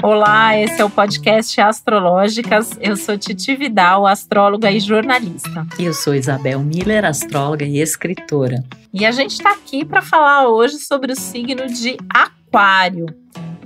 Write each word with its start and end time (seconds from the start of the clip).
Olá, 0.00 0.56
esse 0.56 0.80
é 0.80 0.84
o 0.84 0.90
podcast 0.90 1.60
Astrológicas. 1.60 2.70
Eu 2.80 2.96
sou 2.96 3.18
Titi 3.18 3.56
Vidal, 3.56 4.06
astróloga 4.06 4.70
e 4.70 4.78
jornalista. 4.78 5.66
E 5.76 5.84
eu 5.84 5.92
sou 5.92 6.14
Isabel 6.14 6.60
Miller, 6.60 7.04
astróloga 7.04 7.64
e 7.64 7.80
escritora. 7.80 8.62
E 8.94 9.04
a 9.04 9.10
gente 9.10 9.32
está 9.32 9.50
aqui 9.50 9.84
para 9.84 10.00
falar 10.00 10.46
hoje 10.46 10.78
sobre 10.78 11.12
o 11.12 11.16
signo 11.16 11.66
de 11.66 11.96
Aquário. 12.08 13.06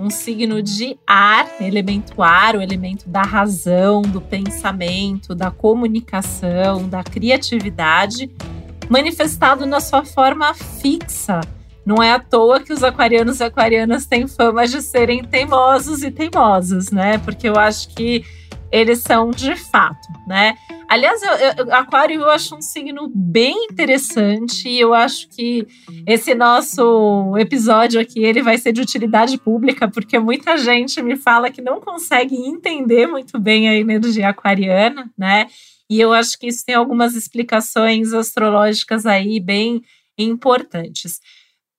Um 0.00 0.08
signo 0.08 0.62
de 0.62 0.96
ar, 1.06 1.46
elemento 1.60 2.22
ar, 2.22 2.56
o 2.56 2.62
elemento 2.62 3.06
da 3.10 3.22
razão, 3.22 4.00
do 4.00 4.20
pensamento, 4.22 5.34
da 5.34 5.50
comunicação, 5.50 6.88
da 6.88 7.04
criatividade, 7.04 8.30
manifestado 8.88 9.66
na 9.66 9.80
sua 9.80 10.02
forma 10.02 10.54
fixa 10.54 11.42
não 11.84 12.02
é 12.02 12.12
à 12.12 12.18
toa 12.18 12.60
que 12.60 12.72
os 12.72 12.82
aquarianos 12.82 13.40
e 13.40 13.44
aquarianas 13.44 14.06
têm 14.06 14.26
fama 14.26 14.66
de 14.66 14.80
serem 14.80 15.24
teimosos 15.24 16.02
e 16.02 16.10
teimosos, 16.10 16.90
né? 16.90 17.18
Porque 17.18 17.48
eu 17.48 17.56
acho 17.56 17.88
que 17.90 18.24
eles 18.70 19.00
são 19.00 19.30
de 19.30 19.54
fato, 19.54 20.08
né? 20.26 20.56
Aliás, 20.88 21.22
eu, 21.22 21.32
eu, 21.32 21.74
Aquário 21.74 22.20
eu 22.20 22.30
acho 22.30 22.56
um 22.56 22.60
signo 22.60 23.10
bem 23.14 23.66
interessante 23.70 24.68
e 24.68 24.80
eu 24.80 24.94
acho 24.94 25.28
que 25.28 25.66
esse 26.06 26.34
nosso 26.34 27.34
episódio 27.38 28.00
aqui 28.00 28.24
ele 28.24 28.42
vai 28.42 28.56
ser 28.58 28.72
de 28.72 28.80
utilidade 28.80 29.38
pública 29.38 29.88
porque 29.88 30.18
muita 30.18 30.56
gente 30.56 31.02
me 31.02 31.16
fala 31.16 31.50
que 31.50 31.60
não 31.60 31.80
consegue 31.80 32.34
entender 32.34 33.06
muito 33.06 33.38
bem 33.38 33.68
a 33.68 33.74
energia 33.74 34.28
aquariana, 34.28 35.10
né? 35.16 35.48
E 35.88 36.00
eu 36.00 36.12
acho 36.12 36.38
que 36.38 36.46
isso 36.46 36.64
tem 36.64 36.74
algumas 36.74 37.14
explicações 37.14 38.14
astrológicas 38.14 39.04
aí 39.04 39.38
bem 39.38 39.82
importantes. 40.16 41.20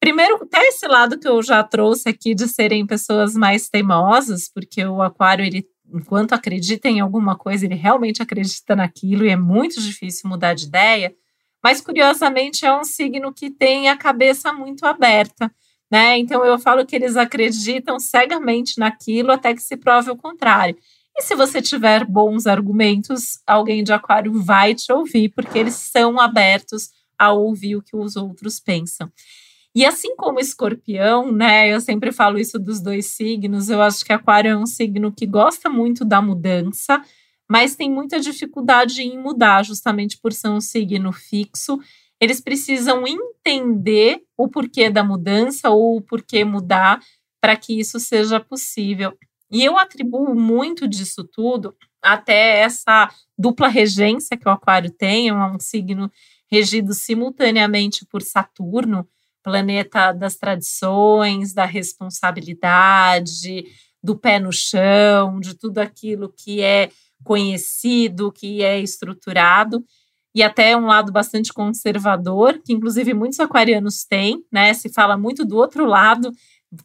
Primeiro, 0.03 0.35
até 0.43 0.59
esse 0.67 0.85
lado 0.85 1.17
que 1.17 1.25
eu 1.25 1.41
já 1.41 1.63
trouxe 1.63 2.09
aqui 2.09 2.35
de 2.35 2.45
serem 2.45 2.85
pessoas 2.85 3.35
mais 3.35 3.69
teimosas, 3.69 4.51
porque 4.53 4.85
o 4.85 5.01
aquário, 5.01 5.45
ele, 5.45 5.65
enquanto 5.93 6.33
acredita 6.33 6.89
em 6.89 6.99
alguma 6.99 7.37
coisa, 7.37 7.63
ele 7.63 7.75
realmente 7.75 8.21
acredita 8.21 8.75
naquilo 8.75 9.23
e 9.23 9.29
é 9.29 9.37
muito 9.37 9.79
difícil 9.79 10.29
mudar 10.29 10.55
de 10.55 10.65
ideia. 10.65 11.15
Mas, 11.63 11.79
curiosamente, 11.79 12.65
é 12.65 12.77
um 12.77 12.83
signo 12.83 13.33
que 13.33 13.49
tem 13.49 13.87
a 13.87 13.95
cabeça 13.95 14.51
muito 14.51 14.85
aberta, 14.85 15.49
né? 15.89 16.17
Então, 16.17 16.43
eu 16.43 16.59
falo 16.59 16.85
que 16.85 16.97
eles 16.97 17.15
acreditam 17.15 17.97
cegamente 17.97 18.77
naquilo 18.77 19.31
até 19.31 19.53
que 19.53 19.63
se 19.63 19.77
prove 19.77 20.11
o 20.11 20.17
contrário. 20.17 20.75
E 21.15 21.21
se 21.21 21.33
você 21.33 21.61
tiver 21.61 22.03
bons 22.03 22.45
argumentos, 22.45 23.39
alguém 23.47 23.81
de 23.85 23.93
aquário 23.93 24.33
vai 24.43 24.75
te 24.75 24.91
ouvir, 24.91 25.29
porque 25.29 25.57
eles 25.57 25.75
são 25.75 26.19
abertos 26.19 26.89
a 27.17 27.31
ouvir 27.31 27.77
o 27.77 27.81
que 27.81 27.95
os 27.95 28.17
outros 28.17 28.59
pensam. 28.59 29.09
E 29.75 29.85
assim 29.85 30.15
como 30.15 30.39
escorpião, 30.39 31.31
né? 31.31 31.73
Eu 31.73 31.81
sempre 31.81 32.11
falo 32.11 32.37
isso 32.37 32.59
dos 32.59 32.79
dois 32.79 33.07
signos. 33.07 33.69
Eu 33.69 33.81
acho 33.81 34.05
que 34.05 34.13
aquário 34.13 34.51
é 34.51 34.57
um 34.57 34.67
signo 34.67 35.11
que 35.11 35.25
gosta 35.25 35.69
muito 35.69 36.05
da 36.05 36.21
mudança, 36.21 37.01
mas 37.49 37.75
tem 37.75 37.89
muita 37.89 38.19
dificuldade 38.19 39.01
em 39.01 39.17
mudar, 39.17 39.63
justamente 39.63 40.19
por 40.19 40.31
ser 40.31 40.49
um 40.49 40.61
signo 40.61 41.11
fixo. 41.11 41.79
Eles 42.21 42.39
precisam 42.39 43.03
entender 43.07 44.21
o 44.37 44.47
porquê 44.47 44.89
da 44.89 45.03
mudança 45.03 45.69
ou 45.69 45.97
o 45.97 46.01
porquê 46.01 46.45
mudar 46.45 46.99
para 47.41 47.57
que 47.57 47.77
isso 47.79 47.99
seja 47.99 48.39
possível. 48.39 49.17
E 49.51 49.63
eu 49.63 49.77
atribuo 49.77 50.33
muito 50.33 50.87
disso 50.87 51.23
tudo 51.23 51.75
até 52.01 52.59
essa 52.59 53.09
dupla 53.37 53.67
regência 53.67 54.37
que 54.37 54.47
o 54.47 54.51
Aquário 54.51 54.91
tem, 54.91 55.29
é 55.29 55.33
um 55.33 55.59
signo 55.59 56.11
regido 56.51 56.93
simultaneamente 56.93 58.05
por 58.05 58.21
Saturno, 58.21 59.07
planeta 59.43 60.13
das 60.13 60.35
tradições, 60.35 61.53
da 61.53 61.65
responsabilidade, 61.65 63.65
do 64.01 64.17
pé 64.17 64.39
no 64.39 64.51
chão, 64.51 65.39
de 65.39 65.53
tudo 65.53 65.79
aquilo 65.79 66.33
que 66.35 66.61
é 66.61 66.89
conhecido, 67.23 68.31
que 68.31 68.63
é 68.63 68.79
estruturado, 68.79 69.83
e 70.35 70.41
até 70.41 70.75
um 70.75 70.87
lado 70.87 71.11
bastante 71.11 71.53
conservador, 71.53 72.59
que 72.65 72.73
inclusive 72.73 73.13
muitos 73.13 73.39
aquarianos 73.39 74.03
têm, 74.03 74.43
né? 74.51 74.73
Se 74.73 74.89
fala 74.89 75.15
muito 75.15 75.45
do 75.45 75.57
outro 75.57 75.85
lado, 75.85 76.31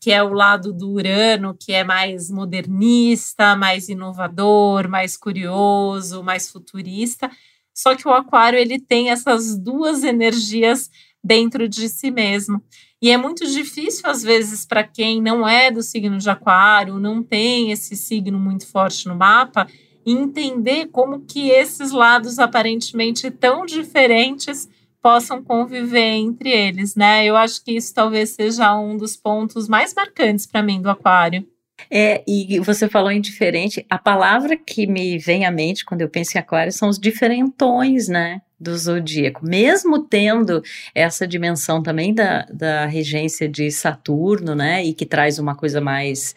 que 0.01 0.11
é 0.11 0.23
o 0.23 0.35
lado 0.35 0.73
do 0.73 0.91
Urano, 0.91 1.57
que 1.59 1.73
é 1.73 1.83
mais 1.83 2.31
modernista, 2.31 3.57
mais 3.57 3.89
inovador, 3.89 4.87
mais 4.87 5.17
curioso, 5.17 6.23
mais 6.23 6.51
futurista. 6.51 7.31
Só 7.75 7.95
que 7.95 8.07
o 8.07 8.13
aquário 8.13 8.59
ele 8.59 8.79
tem 8.79 9.11
essas 9.11 9.59
duas 9.59 10.03
energias 10.03 10.91
dentro 11.23 11.69
de 11.69 11.89
si 11.89 12.11
mesmo. 12.11 12.63
E 13.01 13.11
é 13.11 13.17
muito 13.17 13.47
difícil, 13.47 14.09
às 14.09 14.23
vezes, 14.23 14.67
para 14.67 14.83
quem 14.83 15.23
não 15.23 15.47
é 15.47 15.71
do 15.71 15.83
signo 15.83 16.19
de 16.19 16.29
Aquário, 16.29 16.99
não 16.99 17.23
tem 17.23 17.71
esse 17.71 17.95
signo 17.97 18.39
muito 18.39 18.67
forte 18.67 19.07
no 19.07 19.15
mapa, 19.15 19.69
entender 20.05 20.87
como 20.87 21.21
que 21.21 21.51
esses 21.51 21.93
lados 21.93 22.39
aparentemente 22.39 23.31
tão 23.31 23.65
diferentes 23.65 24.69
possam 25.01 25.43
conviver 25.43 26.15
entre 26.15 26.51
eles, 26.51 26.97
né? 26.97 27.25
Eu 27.25 27.37
acho 27.37 27.65
que 27.65 27.73
isso 27.73 27.95
talvez 27.95 28.31
seja 28.31 28.77
um 28.77 28.97
dos 28.97 29.17
pontos 29.17 29.69
mais 29.69 29.95
marcantes 29.95 30.47
para 30.47 30.63
mim 30.63 30.83
do 30.83 30.91
Aquário. 30.91 31.47
É, 31.91 32.25
e 32.27 32.59
você 32.61 32.89
falou 32.89 33.11
em 33.11 33.21
diferente, 33.21 33.87
a 33.89 33.99
palavra 33.99 34.57
que 34.57 34.87
me 34.87 35.17
vem 35.19 35.47
à 35.47 35.51
mente 35.51 35.85
quando 35.85 36.01
eu 36.01 36.09
penso 36.09 36.37
em 36.37 36.41
aquário 36.41 36.73
são 36.73 36.89
os 36.89 36.99
diferentões, 36.99 38.09
né? 38.09 38.43
Do 38.61 38.77
zodíaco, 38.77 39.47
mesmo 39.47 40.01
tendo 40.01 40.63
essa 40.95 41.27
dimensão 41.27 41.83
também 41.83 42.13
da, 42.13 42.45
da 42.53 42.87
regência 42.87 43.49
de 43.49 43.71
Saturno, 43.71 44.55
né, 44.55 44.85
e 44.85 44.93
que 44.93 45.07
traz 45.07 45.39
uma 45.39 45.55
coisa 45.55 45.81
mais 45.81 46.35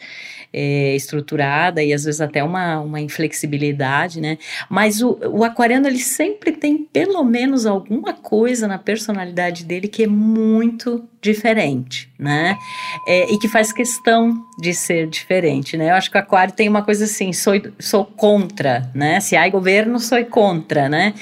é, 0.54 0.96
estruturada 0.96 1.82
e 1.82 1.94
às 1.94 2.04
vezes 2.04 2.22
até 2.22 2.44
uma, 2.44 2.80
uma 2.80 3.02
inflexibilidade, 3.02 4.22
né, 4.22 4.38
mas 4.70 5.02
o, 5.02 5.18
o 5.32 5.44
aquariano 5.44 5.88
ele 5.88 5.98
sempre 5.98 6.52
tem 6.52 6.78
pelo 6.78 7.24
menos 7.24 7.66
alguma 7.66 8.14
coisa 8.14 8.68
na 8.68 8.78
personalidade 8.78 9.66
dele 9.66 9.88
que 9.88 10.04
é 10.04 10.08
muito 10.08 11.04
diferente, 11.20 12.12
né, 12.20 12.56
é, 13.08 13.34
e 13.34 13.40
que 13.40 13.48
faz 13.48 13.74
questão 13.74 14.46
de 14.60 14.76
ser 14.76 15.08
diferente, 15.08 15.76
né, 15.76 15.90
eu 15.90 15.96
acho 15.96 16.12
que 16.12 16.18
o 16.18 16.20
aquário 16.20 16.54
tem 16.54 16.70
uma 16.70 16.84
coisa 16.84 17.06
assim, 17.06 17.34
sou, 17.34 17.54
sou 17.80 18.06
contra, 18.06 18.92
né, 18.94 19.20
se 19.20 19.36
há 19.36 19.50
governo, 19.50 20.00
sou 20.00 20.24
contra, 20.26 20.88
né, 20.88 21.16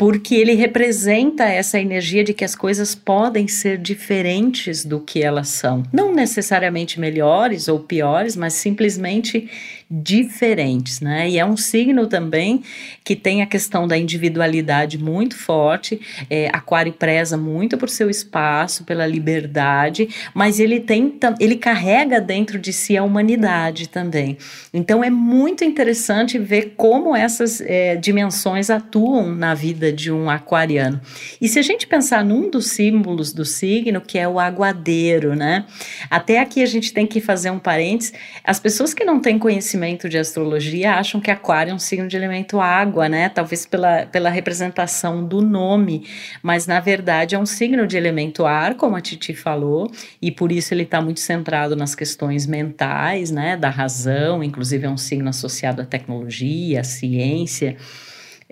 porque 0.00 0.34
ele 0.34 0.54
representa 0.54 1.44
essa 1.44 1.78
energia 1.78 2.24
de 2.24 2.32
que 2.32 2.42
as 2.42 2.54
coisas 2.54 2.94
podem 2.94 3.46
ser 3.46 3.76
diferentes 3.76 4.82
do 4.82 4.98
que 4.98 5.22
elas 5.22 5.48
são. 5.48 5.82
Não 5.92 6.10
necessariamente 6.10 6.98
melhores 6.98 7.68
ou 7.68 7.80
piores, 7.80 8.34
mas 8.34 8.54
simplesmente 8.54 9.50
diferentes, 9.90 11.00
né? 11.00 11.28
E 11.28 11.36
é 11.36 11.44
um 11.44 11.56
signo 11.56 12.06
também 12.06 12.62
que 13.02 13.16
tem 13.16 13.42
a 13.42 13.46
questão 13.46 13.88
da 13.88 13.98
individualidade 13.98 14.96
muito 14.96 15.36
forte. 15.36 16.00
É, 16.30 16.48
Aquário 16.52 16.92
preza 16.92 17.36
muito 17.36 17.76
por 17.76 17.88
seu 17.88 18.08
espaço, 18.08 18.84
pela 18.84 19.04
liberdade, 19.04 20.08
mas 20.32 20.60
ele 20.60 20.78
tem, 20.78 21.18
ele 21.40 21.56
carrega 21.56 22.20
dentro 22.20 22.56
de 22.56 22.72
si 22.72 22.96
a 22.96 23.02
humanidade 23.02 23.88
também. 23.88 24.38
Então 24.72 25.02
é 25.02 25.10
muito 25.10 25.64
interessante 25.64 26.38
ver 26.38 26.74
como 26.76 27.16
essas 27.16 27.60
é, 27.60 27.96
dimensões 27.96 28.70
atuam 28.70 29.34
na 29.34 29.54
vida 29.54 29.92
de 29.92 30.12
um 30.12 30.30
aquariano. 30.30 31.00
E 31.40 31.48
se 31.48 31.58
a 31.58 31.62
gente 31.62 31.88
pensar 31.88 32.24
num 32.24 32.48
dos 32.48 32.68
símbolos 32.68 33.32
do 33.32 33.44
signo, 33.44 34.00
que 34.00 34.18
é 34.18 34.28
o 34.28 34.38
aguadeiro, 34.38 35.34
né? 35.34 35.64
Até 36.08 36.38
aqui 36.38 36.62
a 36.62 36.66
gente 36.66 36.92
tem 36.92 37.08
que 37.08 37.20
fazer 37.20 37.50
um 37.50 37.58
parênteses. 37.58 38.12
As 38.44 38.60
pessoas 38.60 38.94
que 38.94 39.04
não 39.04 39.18
têm 39.18 39.36
conhecimento 39.36 39.79
conhecimento 39.80 40.08
de 40.08 40.18
astrologia 40.18 40.94
acham 40.94 41.20
que 41.20 41.30
aquário 41.30 41.70
é 41.70 41.74
um 41.74 41.78
signo 41.78 42.06
de 42.06 42.16
elemento 42.16 42.60
água, 42.60 43.08
né? 43.08 43.30
Talvez 43.30 43.64
pela, 43.64 44.04
pela 44.06 44.28
representação 44.28 45.24
do 45.26 45.40
nome, 45.40 46.06
mas 46.42 46.66
na 46.66 46.80
verdade 46.80 47.34
é 47.34 47.38
um 47.38 47.46
signo 47.46 47.86
de 47.86 47.96
elemento 47.96 48.44
ar, 48.44 48.74
como 48.74 48.94
a 48.94 49.00
Titi 49.00 49.34
falou, 49.34 49.90
e 50.20 50.30
por 50.30 50.52
isso 50.52 50.74
ele 50.74 50.82
está 50.82 51.00
muito 51.00 51.20
centrado 51.20 51.74
nas 51.74 51.94
questões 51.94 52.46
mentais, 52.46 53.30
né? 53.30 53.56
Da 53.56 53.70
razão, 53.70 54.44
inclusive 54.44 54.86
é 54.86 54.90
um 54.90 54.98
signo 54.98 55.30
associado 55.30 55.80
à 55.80 55.84
tecnologia, 55.86 56.80
à 56.80 56.84
ciência. 56.84 57.76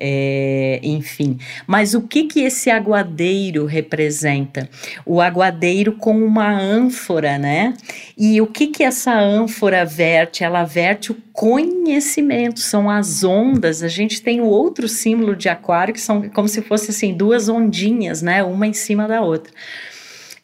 É, 0.01 0.79
enfim. 0.81 1.39
Mas 1.67 1.93
o 1.93 2.03
que 2.03 2.25
que 2.25 2.41
esse 2.41 2.71
aguadeiro 2.71 3.67
representa? 3.67 4.69
O 5.05 5.21
aguadeiro 5.21 5.93
com 5.93 6.17
uma 6.25 6.49
ânfora, 6.49 7.37
né? 7.37 7.75
E 8.17 8.41
o 8.41 8.47
que 8.47 8.69
que 8.69 8.85
essa 8.85 9.13
ânfora 9.13 9.85
verte? 9.85 10.45
Ela 10.45 10.63
verte 10.63 11.11
o 11.11 11.17
conhecimento, 11.33 12.61
são 12.61 12.89
as 12.89 13.25
ondas. 13.25 13.83
A 13.83 13.89
gente 13.89 14.23
tem 14.23 14.41
o 14.41 14.47
outro 14.47 14.87
símbolo 14.87 15.35
de 15.35 15.49
aquário 15.49 15.93
que 15.93 16.01
são 16.01 16.29
como 16.31 16.47
se 16.47 16.63
fosse 16.63 16.93
assim 16.93 17.13
duas 17.13 17.49
ondinhas, 17.49 18.23
né? 18.23 18.45
Uma 18.45 18.69
em 18.69 18.73
cima 18.73 19.09
da 19.09 19.21
outra. 19.21 19.53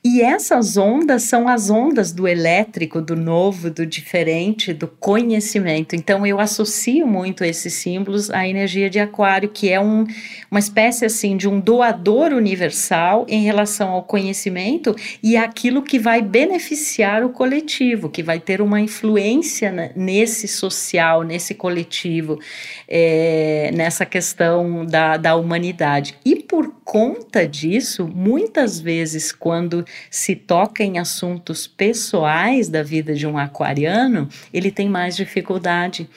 E 0.06 0.20
essas 0.20 0.76
ondas 0.76 1.22
são 1.22 1.48
as 1.48 1.70
ondas 1.70 2.12
do 2.12 2.28
elétrico, 2.28 3.00
do 3.00 3.16
novo, 3.16 3.70
do 3.70 3.86
diferente, 3.86 4.74
do 4.74 4.86
conhecimento. 4.86 5.96
Então 5.96 6.26
eu 6.26 6.38
associo 6.38 7.06
muito 7.06 7.42
esses 7.42 7.72
símbolos 7.72 8.28
à 8.30 8.46
energia 8.46 8.90
de 8.90 9.00
aquário, 9.00 9.48
que 9.48 9.70
é 9.70 9.80
um, 9.80 10.06
uma 10.50 10.60
espécie 10.60 11.06
assim 11.06 11.38
de 11.38 11.48
um 11.48 11.58
doador 11.58 12.34
universal 12.34 13.24
em 13.30 13.44
relação 13.44 13.92
ao 13.92 14.02
conhecimento 14.02 14.94
e 15.22 15.38
aquilo 15.38 15.80
que 15.80 15.98
vai 15.98 16.20
beneficiar 16.20 17.24
o 17.24 17.30
coletivo, 17.30 18.10
que 18.10 18.22
vai 18.22 18.38
ter 18.38 18.60
uma 18.60 18.82
influência 18.82 19.90
nesse 19.96 20.46
social, 20.46 21.22
nesse 21.22 21.54
coletivo, 21.54 22.38
é, 22.86 23.70
nessa 23.72 24.04
questão 24.04 24.84
da, 24.84 25.16
da 25.16 25.34
humanidade. 25.34 26.14
E 26.26 26.36
por 26.36 26.74
conta 26.84 27.48
disso, 27.48 28.06
muitas 28.06 28.78
vezes, 28.78 29.32
quando 29.32 29.82
se 30.10 30.34
toca 30.34 30.82
em 30.82 30.98
assuntos 30.98 31.66
pessoais 31.66 32.68
da 32.68 32.82
vida 32.82 33.14
de 33.14 33.26
um 33.26 33.38
aquariano, 33.38 34.28
ele 34.52 34.70
tem 34.70 34.88
mais 34.88 35.16
dificuldade. 35.16 36.08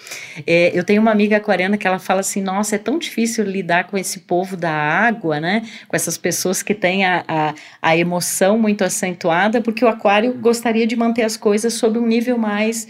É, 0.45 0.71
eu 0.77 0.83
tenho 0.83 1.01
uma 1.01 1.11
amiga 1.11 1.37
aquariana 1.37 1.77
que 1.77 1.87
ela 1.87 1.99
fala 1.99 2.21
assim: 2.21 2.41
nossa, 2.41 2.75
é 2.75 2.79
tão 2.79 2.97
difícil 2.97 3.43
lidar 3.45 3.85
com 3.85 3.97
esse 3.97 4.21
povo 4.21 4.55
da 4.55 4.71
água, 4.71 5.39
né? 5.39 5.61
Com 5.87 5.95
essas 5.95 6.17
pessoas 6.17 6.61
que 6.61 6.73
têm 6.73 7.05
a, 7.05 7.23
a, 7.27 7.53
a 7.81 7.97
emoção 7.97 8.57
muito 8.57 8.83
acentuada, 8.83 9.61
porque 9.61 9.83
o 9.83 9.87
aquário 9.87 10.33
gostaria 10.33 10.87
de 10.87 10.95
manter 10.95 11.23
as 11.23 11.37
coisas 11.37 11.73
sob 11.73 11.99
um 11.99 12.05
nível 12.05 12.37
mais 12.37 12.87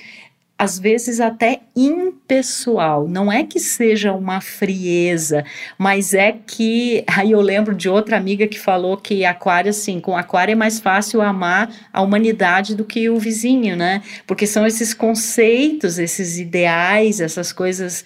às 0.58 0.80
vezes 0.80 1.20
até 1.20 1.62
impessoal. 1.76 3.08
Não 3.08 3.32
é 3.32 3.44
que 3.44 3.60
seja 3.60 4.12
uma 4.14 4.42
frieza, 4.42 5.46
mas 5.78 6.14
é 6.14 6.32
que. 6.32 7.04
Aí 7.16 7.32
eu 7.32 7.42
lembro 7.42 7.76
de 7.76 7.88
outra 7.88 8.18
amiga 8.18 8.48
que 8.48 8.60
falou 8.60 8.98
que 8.98 9.24
aquário, 9.24 9.70
assim, 9.70 10.00
com 10.00 10.18
aquário 10.18 10.54
é 10.54 10.56
mais 10.56 10.80
fácil 10.80 11.22
amar 11.22 11.70
a 11.94 12.02
humanidade 12.02 12.76
do 12.76 12.84
que 12.84 13.10
o 13.10 13.20
vizinho, 13.20 13.76
né? 13.76 14.02
Porque 14.26 14.48
são 14.48 14.66
esses 14.66 14.94
conceitos, 14.94 16.00
esses 16.00 16.40
ideais, 16.40 17.22
essas 17.22 17.52
coisas. 17.54 18.04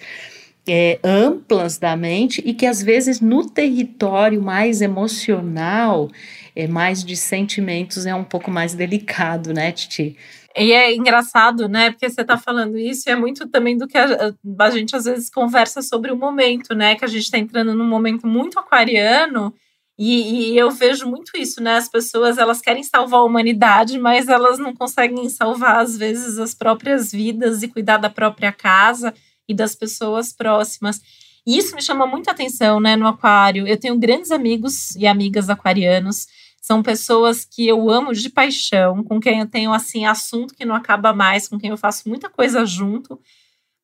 É, 0.64 1.00
amplas 1.02 1.76
da 1.76 1.96
mente 1.96 2.40
e 2.46 2.54
que 2.54 2.66
às 2.66 2.80
vezes 2.80 3.20
no 3.20 3.50
território 3.50 4.40
mais 4.40 4.80
emocional, 4.80 6.08
é, 6.54 6.68
mais 6.68 7.04
de 7.04 7.16
sentimentos, 7.16 8.06
é 8.06 8.14
um 8.14 8.22
pouco 8.22 8.48
mais 8.48 8.72
delicado, 8.72 9.52
né, 9.52 9.72
Titi? 9.72 10.16
E 10.56 10.72
é 10.72 10.94
engraçado, 10.94 11.68
né? 11.68 11.90
Porque 11.90 12.08
você 12.08 12.20
está 12.20 12.36
falando 12.36 12.78
isso, 12.78 13.08
e 13.08 13.12
é 13.12 13.16
muito 13.16 13.48
também 13.48 13.76
do 13.76 13.86
que 13.86 13.96
a, 13.96 14.34
a, 14.58 14.70
gente 14.70 14.94
às 14.94 15.04
vezes 15.04 15.30
conversa 15.30 15.80
sobre 15.82 16.10
o 16.12 16.16
momento, 16.16 16.74
né? 16.74 16.94
Que 16.94 17.04
a 17.04 17.08
gente 17.08 17.22
está 17.22 17.38
entrando 17.38 17.74
num 17.74 17.86
momento 17.86 18.26
muito 18.26 18.58
aquariano, 18.58 19.54
e, 19.98 20.52
e, 20.52 20.58
eu 20.58 20.70
vejo 20.70 21.06
muito 21.06 21.36
isso, 21.36 21.62
né? 21.62 21.76
As 21.76 21.88
pessoas 21.88 22.38
elas 22.38 22.60
querem 22.60 22.82
salvar 22.82 23.20
a 23.20 23.24
humanidade, 23.24 23.98
mas 23.98 24.28
elas 24.28 24.58
não 24.58 24.74
conseguem 24.74 25.28
salvar, 25.28 25.80
às 25.80 25.96
vezes, 25.96 26.38
as 26.38 26.54
próprias 26.54 27.12
vidas 27.12 27.62
e 27.62 27.68
cuidar 27.68 27.98
da 27.98 28.10
própria 28.10 28.52
casa 28.52 29.14
e 29.48 29.54
das 29.54 29.74
pessoas 29.74 30.32
próximas. 30.32 31.00
E 31.46 31.58
isso 31.58 31.74
me 31.74 31.82
chama 31.82 32.06
muita 32.06 32.30
atenção, 32.30 32.80
né, 32.80 32.96
no 32.96 33.06
aquário. 33.06 33.66
Eu 33.66 33.78
tenho 33.78 33.98
grandes 33.98 34.30
amigos 34.30 34.94
e 34.96 35.06
amigas 35.06 35.50
aquarianos 35.50 36.26
são 36.62 36.80
pessoas 36.80 37.44
que 37.44 37.66
eu 37.66 37.90
amo 37.90 38.14
de 38.14 38.30
paixão, 38.30 39.02
com 39.02 39.18
quem 39.18 39.40
eu 39.40 39.48
tenho 39.48 39.72
assim 39.72 40.06
assunto 40.06 40.54
que 40.54 40.64
não 40.64 40.76
acaba 40.76 41.12
mais, 41.12 41.48
com 41.48 41.58
quem 41.58 41.70
eu 41.70 41.76
faço 41.76 42.08
muita 42.08 42.30
coisa 42.30 42.64
junto. 42.64 43.20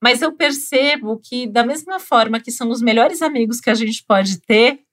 Mas 0.00 0.22
eu 0.22 0.30
percebo 0.32 1.19
que 1.19 1.48
da 1.48 1.66
mesma 1.66 1.98
forma 1.98 2.38
que 2.38 2.52
são 2.52 2.70
os 2.70 2.80
melhores 2.80 3.20
amigos 3.20 3.60
que 3.60 3.69
a 3.69 3.75
gente 3.75 4.04
pode 4.04 4.40
ter, 4.42 4.84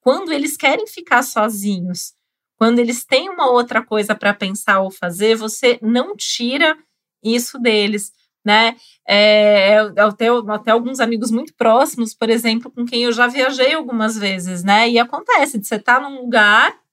quando 0.00 0.32
eles 0.32 0.56
querem 0.56 0.86
ficar 0.86 1.24
sozinhos, 1.24 2.14
quando 2.54 2.78
eles 2.78 3.04
têm 3.04 3.28
uma 3.28 3.50
outra 3.50 3.84
coisa 3.84 4.14
para 4.14 4.32
pensar 4.32 4.78
ou 4.78 4.90
fazer, 4.92 5.34
você 5.34 5.80
não 5.82 6.14
tira 6.14 6.78
isso 7.24 7.58
deles, 7.58 8.12
né? 8.44 8.76
É, 9.04 9.78
até, 9.98 10.28
até 10.28 10.70
alguns 10.70 11.00
amigos 11.00 11.32
muito 11.32 11.52
próximos, 11.56 12.14
por 12.14 12.30
exemplo, 12.30 12.70
com 12.70 12.86
quem 12.86 13.02
eu 13.02 13.12
já 13.12 13.26
viajei 13.26 13.74
algumas 13.74 14.16
vezes, 14.16 14.62
né? 14.62 14.88
E 14.88 14.96
acontece 14.96 15.58
de 15.58 15.66
você 15.66 15.74
estar 15.74 16.00
tá 16.00 16.08
num 16.08 16.20
lugar 16.20 16.85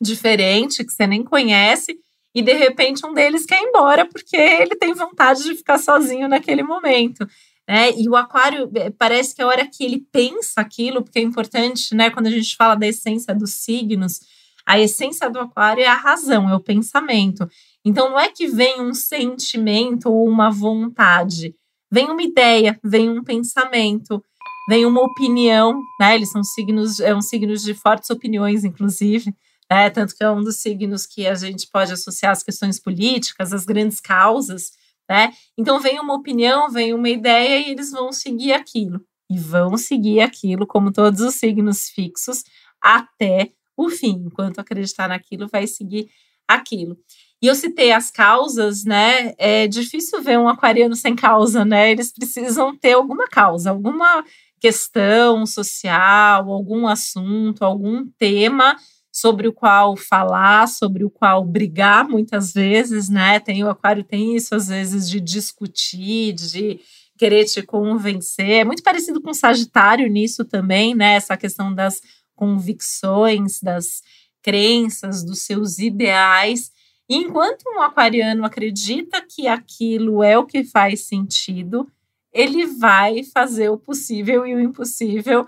diferente 0.00 0.84
que 0.84 0.92
você 0.92 1.06
nem 1.06 1.22
conhece 1.22 1.98
e 2.34 2.42
de 2.42 2.52
repente 2.52 3.04
um 3.04 3.12
deles 3.12 3.44
quer 3.44 3.60
ir 3.60 3.66
embora 3.66 4.06
porque 4.06 4.36
ele 4.36 4.76
tem 4.76 4.94
vontade 4.94 5.42
de 5.42 5.54
ficar 5.54 5.78
sozinho 5.78 6.28
naquele 6.28 6.62
momento. 6.62 7.26
Né? 7.68 7.92
E 7.96 8.08
o 8.08 8.16
aquário 8.16 8.70
eh, 8.74 8.90
parece 8.90 9.34
que 9.34 9.42
a 9.42 9.46
hora 9.46 9.66
que 9.66 9.84
ele 9.84 10.04
pensa 10.10 10.60
aquilo, 10.60 11.02
porque 11.02 11.18
é 11.18 11.22
importante, 11.22 11.94
né? 11.94 12.10
Quando 12.10 12.26
a 12.26 12.30
gente 12.30 12.56
fala 12.56 12.74
da 12.74 12.86
essência 12.86 13.32
dos 13.32 13.52
signos, 13.54 14.20
a 14.66 14.78
essência 14.80 15.30
do 15.30 15.38
aquário 15.38 15.82
é 15.82 15.86
a 15.86 15.94
razão, 15.94 16.48
é 16.48 16.54
o 16.54 16.60
pensamento. 16.60 17.48
Então 17.84 18.10
não 18.10 18.18
é 18.18 18.28
que 18.28 18.48
vem 18.48 18.80
um 18.80 18.92
sentimento 18.92 20.10
ou 20.10 20.28
uma 20.28 20.50
vontade, 20.50 21.54
vem 21.90 22.10
uma 22.10 22.22
ideia, 22.22 22.78
vem 22.82 23.08
um 23.08 23.22
pensamento, 23.22 24.22
vem 24.68 24.84
uma 24.84 25.02
opinião, 25.02 25.80
né? 26.00 26.16
Eles 26.16 26.30
são 26.30 26.42
signos, 26.42 26.98
é 26.98 27.14
um 27.14 27.22
signos 27.22 27.62
de 27.62 27.74
fortes 27.74 28.10
opiniões, 28.10 28.64
inclusive 28.64 29.34
né? 29.70 29.88
Tanto 29.88 30.16
que 30.16 30.24
é 30.24 30.30
um 30.30 30.42
dos 30.42 30.56
signos 30.56 31.06
que 31.06 31.26
a 31.26 31.34
gente 31.34 31.68
pode 31.70 31.92
associar 31.92 32.32
às 32.32 32.42
questões 32.42 32.80
políticas, 32.80 33.52
às 33.52 33.64
grandes 33.64 34.00
causas, 34.00 34.72
né? 35.08 35.32
Então 35.56 35.78
vem 35.78 36.00
uma 36.00 36.14
opinião, 36.14 36.70
vem 36.70 36.92
uma 36.92 37.08
ideia 37.08 37.66
e 37.66 37.70
eles 37.70 37.92
vão 37.92 38.12
seguir 38.12 38.52
aquilo. 38.52 39.00
E 39.30 39.38
vão 39.38 39.76
seguir 39.76 40.20
aquilo, 40.20 40.66
como 40.66 40.92
todos 40.92 41.20
os 41.20 41.36
signos 41.36 41.88
fixos, 41.88 42.42
até 42.80 43.52
o 43.76 43.88
fim. 43.88 44.24
Enquanto 44.26 44.58
acreditar 44.58 45.08
naquilo, 45.08 45.46
vai 45.46 45.68
seguir 45.68 46.10
aquilo. 46.48 46.98
E 47.40 47.46
eu 47.46 47.54
citei 47.54 47.92
as 47.92 48.10
causas, 48.10 48.84
né? 48.84 49.34
É 49.38 49.68
difícil 49.68 50.20
ver 50.20 50.38
um 50.38 50.48
aquariano 50.48 50.96
sem 50.96 51.14
causa, 51.14 51.64
né? 51.64 51.92
Eles 51.92 52.12
precisam 52.12 52.76
ter 52.76 52.94
alguma 52.94 53.28
causa, 53.28 53.70
alguma 53.70 54.24
questão 54.60 55.46
social, 55.46 56.50
algum 56.50 56.86
assunto, 56.86 57.64
algum 57.64 58.06
tema 58.18 58.76
sobre 59.12 59.48
o 59.48 59.52
qual 59.52 59.96
falar, 59.96 60.68
sobre 60.68 61.04
o 61.04 61.10
qual 61.10 61.44
brigar 61.44 62.08
muitas 62.08 62.52
vezes, 62.52 63.08
né? 63.08 63.40
Tem 63.40 63.64
o 63.64 63.70
aquário 63.70 64.04
tem 64.04 64.36
isso 64.36 64.54
às 64.54 64.68
vezes 64.68 65.08
de 65.08 65.20
discutir, 65.20 66.32
de 66.32 66.80
querer 67.18 67.44
te 67.44 67.62
convencer. 67.62 68.50
É 68.50 68.64
muito 68.64 68.82
parecido 68.82 69.20
com 69.20 69.30
o 69.30 69.34
Sagitário 69.34 70.08
nisso 70.08 70.44
também, 70.44 70.94
né? 70.94 71.14
Essa 71.14 71.36
questão 71.36 71.74
das 71.74 72.00
convicções, 72.34 73.60
das 73.60 74.02
crenças, 74.42 75.22
dos 75.22 75.40
seus 75.40 75.78
ideais. 75.78 76.70
E 77.08 77.16
enquanto 77.16 77.64
um 77.66 77.82
aquariano 77.82 78.44
acredita 78.44 79.20
que 79.20 79.48
aquilo 79.48 80.22
é 80.22 80.38
o 80.38 80.46
que 80.46 80.64
faz 80.64 81.06
sentido, 81.06 81.86
ele 82.32 82.66
vai 82.66 83.24
fazer 83.24 83.68
o 83.68 83.76
possível 83.76 84.46
e 84.46 84.54
o 84.54 84.60
impossível 84.60 85.46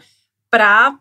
para 0.51 0.99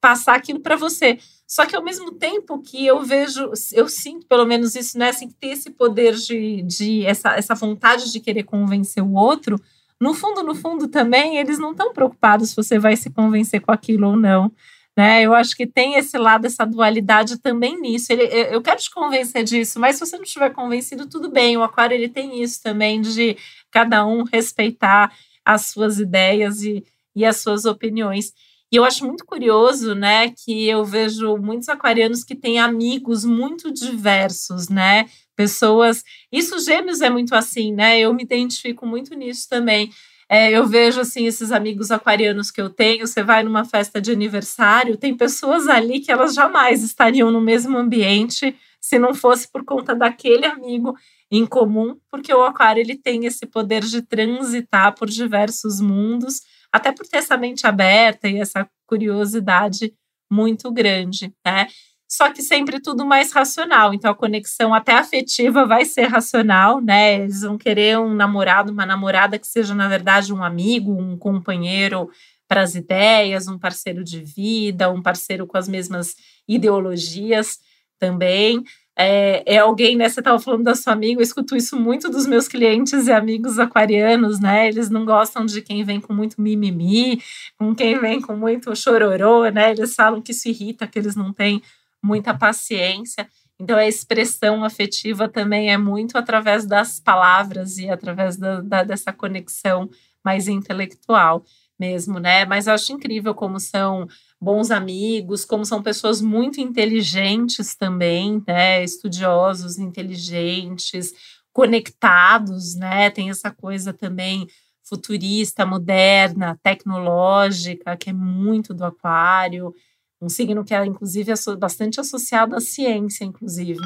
passar 0.00 0.36
aquilo 0.36 0.60
para 0.60 0.76
você. 0.76 1.18
Só 1.46 1.64
que 1.64 1.76
ao 1.76 1.82
mesmo 1.82 2.12
tempo 2.12 2.60
que 2.60 2.84
eu 2.84 3.02
vejo, 3.02 3.52
eu 3.72 3.88
sinto 3.88 4.26
pelo 4.26 4.44
menos 4.44 4.74
isso, 4.74 4.98
né? 4.98 5.10
Assim, 5.10 5.28
ter 5.28 5.48
esse 5.48 5.70
poder 5.70 6.14
de, 6.14 6.62
de 6.62 7.06
essa, 7.06 7.36
essa 7.36 7.54
vontade 7.54 8.10
de 8.10 8.18
querer 8.18 8.42
convencer 8.42 9.02
o 9.02 9.14
outro, 9.14 9.60
no 10.00 10.12
fundo, 10.12 10.42
no 10.42 10.54
fundo 10.54 10.88
também, 10.88 11.38
eles 11.38 11.58
não 11.58 11.70
estão 11.70 11.92
preocupados 11.92 12.50
se 12.50 12.56
você 12.56 12.78
vai 12.78 12.96
se 12.96 13.10
convencer 13.10 13.60
com 13.60 13.72
aquilo 13.72 14.08
ou 14.08 14.16
não. 14.16 14.52
Né? 14.96 15.22
Eu 15.22 15.34
acho 15.34 15.54
que 15.56 15.66
tem 15.66 15.94
esse 15.94 16.16
lado, 16.18 16.46
essa 16.46 16.64
dualidade 16.64 17.38
também 17.38 17.80
nisso. 17.80 18.12
Ele, 18.12 18.24
eu 18.24 18.60
quero 18.62 18.78
te 18.78 18.90
convencer 18.90 19.44
disso, 19.44 19.78
mas 19.78 19.96
se 19.96 20.06
você 20.06 20.16
não 20.16 20.24
estiver 20.24 20.52
convencido, 20.52 21.06
tudo 21.06 21.30
bem. 21.30 21.56
O 21.56 21.62
aquário 21.62 21.94
ele 21.94 22.08
tem 22.08 22.42
isso 22.42 22.62
também 22.62 23.00
de 23.00 23.36
cada 23.70 24.06
um 24.06 24.24
respeitar 24.24 25.12
as 25.44 25.66
suas 25.66 25.98
ideias 25.98 26.62
e, 26.62 26.84
e 27.14 27.24
as 27.24 27.38
suas 27.38 27.64
opiniões. 27.64 28.32
E 28.72 28.76
eu 28.76 28.84
acho 28.84 29.04
muito 29.06 29.24
curioso, 29.24 29.94
né, 29.94 30.30
que 30.30 30.68
eu 30.68 30.84
vejo 30.84 31.36
muitos 31.36 31.68
aquarianos 31.68 32.24
que 32.24 32.34
têm 32.34 32.58
amigos 32.58 33.24
muito 33.24 33.72
diversos, 33.72 34.68
né? 34.68 35.06
Pessoas. 35.36 36.02
Isso, 36.32 36.58
gêmeos 36.58 37.00
é 37.00 37.10
muito 37.10 37.34
assim, 37.34 37.72
né? 37.72 38.00
Eu 38.00 38.12
me 38.12 38.22
identifico 38.24 38.86
muito 38.86 39.14
nisso 39.14 39.48
também. 39.48 39.90
É, 40.28 40.50
eu 40.50 40.66
vejo 40.66 41.00
assim 41.00 41.26
esses 41.26 41.52
amigos 41.52 41.90
aquarianos 41.90 42.50
que 42.50 42.60
eu 42.60 42.68
tenho. 42.68 43.06
Você 43.06 43.22
vai 43.22 43.42
numa 43.44 43.64
festa 43.64 44.00
de 44.00 44.10
aniversário, 44.10 44.96
tem 44.96 45.16
pessoas 45.16 45.68
ali 45.68 46.00
que 46.00 46.10
elas 46.10 46.34
jamais 46.34 46.82
estariam 46.82 47.30
no 47.30 47.40
mesmo 47.40 47.78
ambiente 47.78 48.56
se 48.80 48.98
não 48.98 49.14
fosse 49.14 49.50
por 49.50 49.64
conta 49.64 49.94
daquele 49.94 50.46
amigo 50.46 50.96
em 51.30 51.44
comum, 51.46 51.98
porque 52.10 52.32
o 52.32 52.44
aquário 52.44 52.80
ele 52.80 52.96
tem 52.96 53.26
esse 53.26 53.46
poder 53.46 53.82
de 53.82 54.02
transitar 54.02 54.94
por 54.94 55.08
diversos 55.08 55.80
mundos 55.80 56.40
até 56.72 56.92
por 56.92 57.06
ter 57.06 57.18
essa 57.18 57.36
mente 57.36 57.66
aberta 57.66 58.28
e 58.28 58.38
essa 58.38 58.68
curiosidade 58.86 59.92
muito 60.30 60.70
grande, 60.70 61.32
né? 61.44 61.66
Só 62.08 62.30
que 62.30 62.40
sempre 62.40 62.80
tudo 62.80 63.04
mais 63.04 63.32
racional. 63.32 63.92
Então 63.92 64.10
a 64.10 64.14
conexão 64.14 64.72
até 64.72 64.92
afetiva 64.92 65.66
vai 65.66 65.84
ser 65.84 66.06
racional, 66.06 66.80
né? 66.80 67.22
Eles 67.22 67.40
vão 67.40 67.58
querer 67.58 67.98
um 67.98 68.14
namorado, 68.14 68.72
uma 68.72 68.86
namorada 68.86 69.38
que 69.38 69.46
seja 69.46 69.74
na 69.74 69.88
verdade 69.88 70.32
um 70.32 70.42
amigo, 70.42 70.92
um 70.92 71.18
companheiro 71.18 72.08
para 72.48 72.62
as 72.62 72.76
ideias, 72.76 73.48
um 73.48 73.58
parceiro 73.58 74.04
de 74.04 74.20
vida, 74.22 74.90
um 74.90 75.02
parceiro 75.02 75.46
com 75.46 75.58
as 75.58 75.68
mesmas 75.68 76.14
ideologias 76.46 77.58
também. 77.98 78.62
É, 78.98 79.42
é, 79.54 79.58
alguém, 79.58 79.94
né? 79.94 80.08
Você 80.08 80.20
estava 80.20 80.38
falando 80.38 80.64
da 80.64 80.74
sua 80.74 80.94
amiga, 80.94 81.20
eu 81.20 81.22
escuto 81.22 81.54
isso 81.54 81.78
muito 81.78 82.08
dos 82.08 82.26
meus 82.26 82.48
clientes 82.48 83.06
e 83.06 83.12
amigos 83.12 83.58
aquarianos, 83.58 84.40
né? 84.40 84.68
Eles 84.68 84.88
não 84.88 85.04
gostam 85.04 85.44
de 85.44 85.60
quem 85.60 85.84
vem 85.84 86.00
com 86.00 86.14
muito 86.14 86.40
mimimi, 86.40 87.22
com 87.58 87.74
quem 87.74 87.98
vem 87.98 88.20
com 88.22 88.34
muito 88.34 88.74
chororô, 88.74 89.48
né? 89.50 89.72
Eles 89.72 89.94
falam 89.94 90.22
que 90.22 90.32
isso 90.32 90.48
irrita, 90.48 90.86
que 90.86 90.98
eles 90.98 91.14
não 91.14 91.30
têm 91.32 91.62
muita 92.02 92.32
paciência. 92.32 93.28
Então, 93.60 93.76
a 93.76 93.86
expressão 93.86 94.64
afetiva 94.64 95.28
também 95.28 95.70
é 95.70 95.76
muito 95.76 96.16
através 96.16 96.66
das 96.66 96.98
palavras 96.98 97.76
e 97.78 97.90
através 97.90 98.36
da, 98.36 98.60
da, 98.60 98.82
dessa 98.82 99.12
conexão 99.12 99.90
mais 100.24 100.48
intelectual 100.48 101.44
mesmo, 101.78 102.18
né? 102.18 102.46
Mas 102.46 102.66
eu 102.66 102.72
acho 102.72 102.92
incrível 102.92 103.34
como 103.34 103.60
são 103.60 104.08
bons 104.40 104.70
amigos, 104.70 105.44
como 105.44 105.64
são 105.64 105.82
pessoas 105.82 106.20
muito 106.20 106.60
inteligentes 106.60 107.74
também, 107.74 108.42
né? 108.46 108.84
Estudiosos, 108.84 109.78
inteligentes, 109.78 111.12
conectados, 111.52 112.74
né? 112.74 113.10
Tem 113.10 113.30
essa 113.30 113.50
coisa 113.50 113.92
também 113.92 114.46
futurista, 114.84 115.66
moderna, 115.66 116.58
tecnológica, 116.62 117.96
que 117.96 118.10
é 118.10 118.12
muito 118.12 118.72
do 118.72 118.84
aquário. 118.84 119.74
Um 120.20 120.28
signo 120.28 120.64
que 120.64 120.74
é, 120.74 120.84
inclusive, 120.84 121.32
bastante 121.58 122.00
associado 122.00 122.54
à 122.54 122.60
ciência, 122.60 123.24
inclusive. 123.24 123.80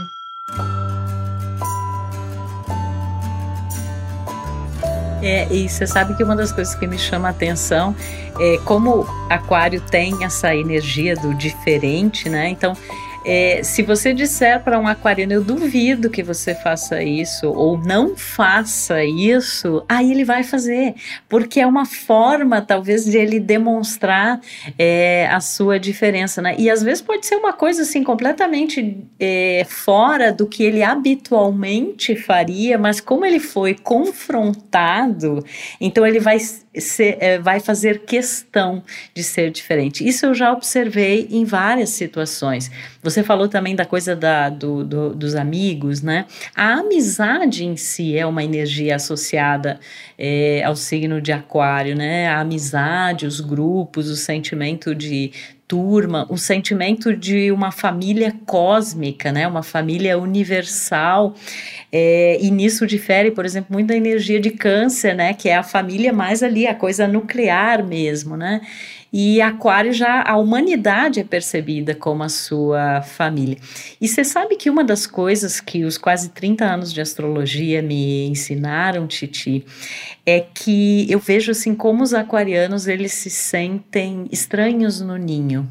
É, 5.23 5.47
e 5.51 5.69
você 5.69 5.87
sabe 5.87 6.15
que 6.15 6.25
uma 6.25 6.35
das 6.35 6.51
coisas 6.51 6.75
que 6.75 6.87
me 6.87 6.99
chama 6.99 7.29
a 7.29 7.31
atenção 7.31 7.95
é 8.39 8.59
como 8.65 9.07
Aquário 9.29 9.81
tem 9.81 10.25
essa 10.25 10.55
energia 10.55 11.15
do 11.15 11.35
diferente, 11.35 12.29
né? 12.29 12.49
Então, 12.49 12.75
é, 13.25 13.63
se 13.63 13.83
você 13.83 14.13
disser 14.13 14.63
para 14.63 14.79
um 14.79 14.87
aquariano, 14.87 15.33
eu 15.33 15.45
duvido 15.45 16.09
que 16.11 16.23
você 16.23 16.55
faça 16.55 17.03
isso, 17.03 17.49
ou 17.49 17.79
não 17.79 18.17
faça 18.17 19.05
isso, 19.05 19.85
aí 19.89 20.11
ele 20.11 20.25
vai 20.25 20.43
fazer, 20.43 20.95
porque 21.29 21.61
é 21.61 21.67
uma 21.67 21.85
forma, 21.85 22.63
talvez, 22.63 23.05
de 23.05 23.19
ele 23.19 23.39
demonstrar 23.39 24.41
é, 24.79 25.29
a 25.31 25.41
sua 25.41 25.79
diferença, 25.79 26.41
né? 26.41 26.55
E 26.59 26.71
às 26.71 26.83
vezes 26.83 27.03
pode 27.03 27.27
ser 27.27 27.37
uma 27.37 27.53
coisa 27.53 27.83
assim 27.83 28.03
completamente 28.03 29.05
é, 29.19 29.67
fora 29.69 30.33
do 30.33 30.47
que 30.47 30.63
ele 30.63 30.83
habitualmente 30.83 32.17
faria, 32.17 32.79
mas 32.79 33.01
como 33.01 33.27
ele 33.27 33.41
foi 33.41 33.75
confrontado, 33.75 35.45
então 35.81 36.07
ele 36.07 36.21
vai 36.21 36.39
ser, 36.39 37.17
é, 37.21 37.39
vai 37.39 37.61
fazer 37.61 38.05
questão 38.05 38.83
de 39.15 39.23
ser 39.23 39.51
diferente. 39.51 40.07
Isso 40.07 40.27
eu 40.27 40.35
já 40.35 40.53
observei 40.53 41.29
em 41.31 41.45
várias 41.45 41.91
situações. 41.91 42.71
Você 43.11 43.25
falou 43.25 43.49
também 43.49 43.75
da 43.75 43.85
coisa 43.85 44.15
da, 44.15 44.49
do, 44.49 44.85
do, 44.85 45.15
dos 45.15 45.35
amigos, 45.35 46.01
né? 46.01 46.27
A 46.55 46.75
amizade 46.75 47.65
em 47.65 47.77
si 47.77 48.17
é 48.17 48.25
uma 48.25 48.45
energia 48.45 48.97
associada 48.97 49.81
é, 50.17 50.63
ao 50.65 50.77
signo 50.77 51.21
de 51.21 51.33
Aquário, 51.33 51.97
né? 51.97 52.29
A 52.29 52.41
amizade, 52.41 53.27
os 53.27 53.41
grupos, 53.41 54.09
o 54.09 54.17
sentimento 54.17 54.95
de 54.95 55.33
turma, 55.71 56.27
o 56.29 56.37
sentimento 56.37 57.17
de 57.17 57.53
uma 57.53 57.71
família 57.71 58.35
cósmica, 58.45 59.31
né? 59.31 59.47
Uma 59.47 59.63
família 59.63 60.19
universal. 60.19 61.35
É, 61.93 62.39
e 62.41 62.51
nisso 62.51 62.87
difere, 62.89 63.31
por 63.31 63.45
exemplo, 63.45 63.73
muito 63.73 63.87
da 63.87 63.97
energia 63.97 64.41
de 64.41 64.51
câncer, 64.51 65.15
né? 65.15 65.33
Que 65.33 65.49
é 65.49 65.57
a 65.57 65.63
família 65.63 66.13
mais 66.13 66.43
ali, 66.43 66.67
a 66.67 66.75
coisa 66.75 67.07
nuclear 67.07 67.87
mesmo, 67.87 68.37
né? 68.37 68.61
E 69.13 69.41
Aquário 69.41 69.93
já 69.93 70.23
a 70.23 70.37
humanidade 70.37 71.19
é 71.19 71.25
percebida 71.25 71.95
como 71.95 72.23
a 72.23 72.29
sua 72.29 73.03
família. 73.03 73.57
E 74.01 74.07
você 74.07 74.23
sabe 74.23 74.57
que 74.57 74.71
uma 74.71 74.85
das 74.85 75.07
coisas 75.07 75.61
que 75.61 75.85
os 75.85 75.99
quase 75.99 76.29
30 76.31 76.65
anos 76.65 76.93
de 76.93 77.01
astrologia 77.01 77.83
me 77.83 78.27
ensinaram, 78.29 79.07
Titi, 79.09 79.65
é 80.25 80.41
que 80.41 81.11
eu 81.11 81.19
vejo 81.19 81.51
assim 81.51 81.75
como 81.75 82.05
os 82.05 82.15
aquarianos 82.15 82.87
eles 82.87 83.13
se 83.13 83.31
sentem 83.31 84.27
estranhos 84.31 85.01
no 85.01 85.17
ninho. 85.17 85.69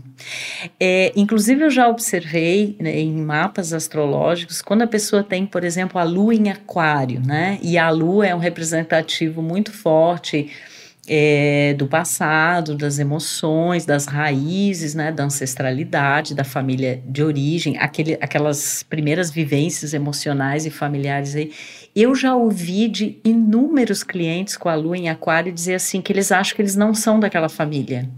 É, 0.78 1.14
inclusive 1.16 1.64
eu 1.64 1.70
já 1.70 1.88
observei 1.88 2.76
né, 2.80 3.00
em 3.00 3.14
mapas 3.14 3.72
astrológicos 3.72 4.62
quando 4.62 4.82
a 4.82 4.88
pessoa 4.88 5.24
tem, 5.24 5.46
por 5.46 5.64
exemplo, 5.64 5.98
a 5.98 6.04
lua 6.04 6.36
em 6.36 6.50
aquário, 6.50 7.22
né? 7.26 7.58
E 7.62 7.78
a 7.78 7.90
lua 7.90 8.28
é 8.28 8.36
um 8.36 8.40
representativo 8.40 9.42
muito 9.42 9.72
forte 9.72 10.50
é, 11.08 11.74
do 11.78 11.88
passado, 11.88 12.76
das 12.76 13.00
emoções, 13.00 13.86
das 13.86 14.06
raízes, 14.06 14.94
né, 14.94 15.12
da 15.12 15.24
ancestralidade, 15.24 16.36
da 16.36 16.44
família 16.44 17.02
de 17.06 17.24
origem, 17.24 17.78
aquele, 17.78 18.14
aquelas 18.22 18.84
primeiras 18.84 19.32
vivências 19.32 19.94
emocionais 19.94 20.66
e 20.66 20.70
familiares 20.70 21.36
aí. 21.36 21.52
Eu 21.96 22.14
já 22.14 22.36
ouvi 22.36 22.88
de 22.88 23.20
inúmeros 23.24 24.04
clientes 24.04 24.56
com 24.56 24.70
a 24.70 24.76
lua 24.76 24.98
em 24.98 25.10
aquário 25.10 25.52
dizer 25.52 25.76
assim 25.76 26.02
que 26.02 26.14
eles 26.14 26.32
acham 26.32 26.56
que 26.56 26.62
eles 26.62 26.76
não 26.76 26.94
são 26.94 27.20
daquela 27.20 27.50
família 27.50 28.10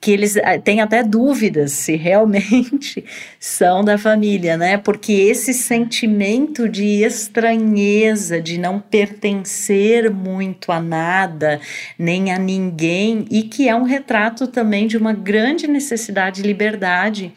que 0.00 0.10
eles 0.10 0.36
eh, 0.36 0.58
têm 0.58 0.80
até 0.80 1.02
dúvidas 1.02 1.72
se 1.72 1.96
realmente 1.96 3.04
são 3.38 3.84
da 3.84 3.96
família, 3.98 4.56
né? 4.56 4.76
Porque 4.76 5.12
esse 5.12 5.54
sentimento 5.54 6.68
de 6.68 7.02
estranheza, 7.02 8.40
de 8.40 8.58
não 8.58 8.80
pertencer 8.80 10.10
muito 10.10 10.72
a 10.72 10.80
nada, 10.80 11.60
nem 11.98 12.32
a 12.32 12.38
ninguém, 12.38 13.26
e 13.30 13.42
que 13.42 13.68
é 13.68 13.74
um 13.74 13.84
retrato 13.84 14.46
também 14.46 14.86
de 14.86 14.96
uma 14.96 15.12
grande 15.12 15.66
necessidade 15.66 16.42
de 16.42 16.48
liberdade 16.48 17.32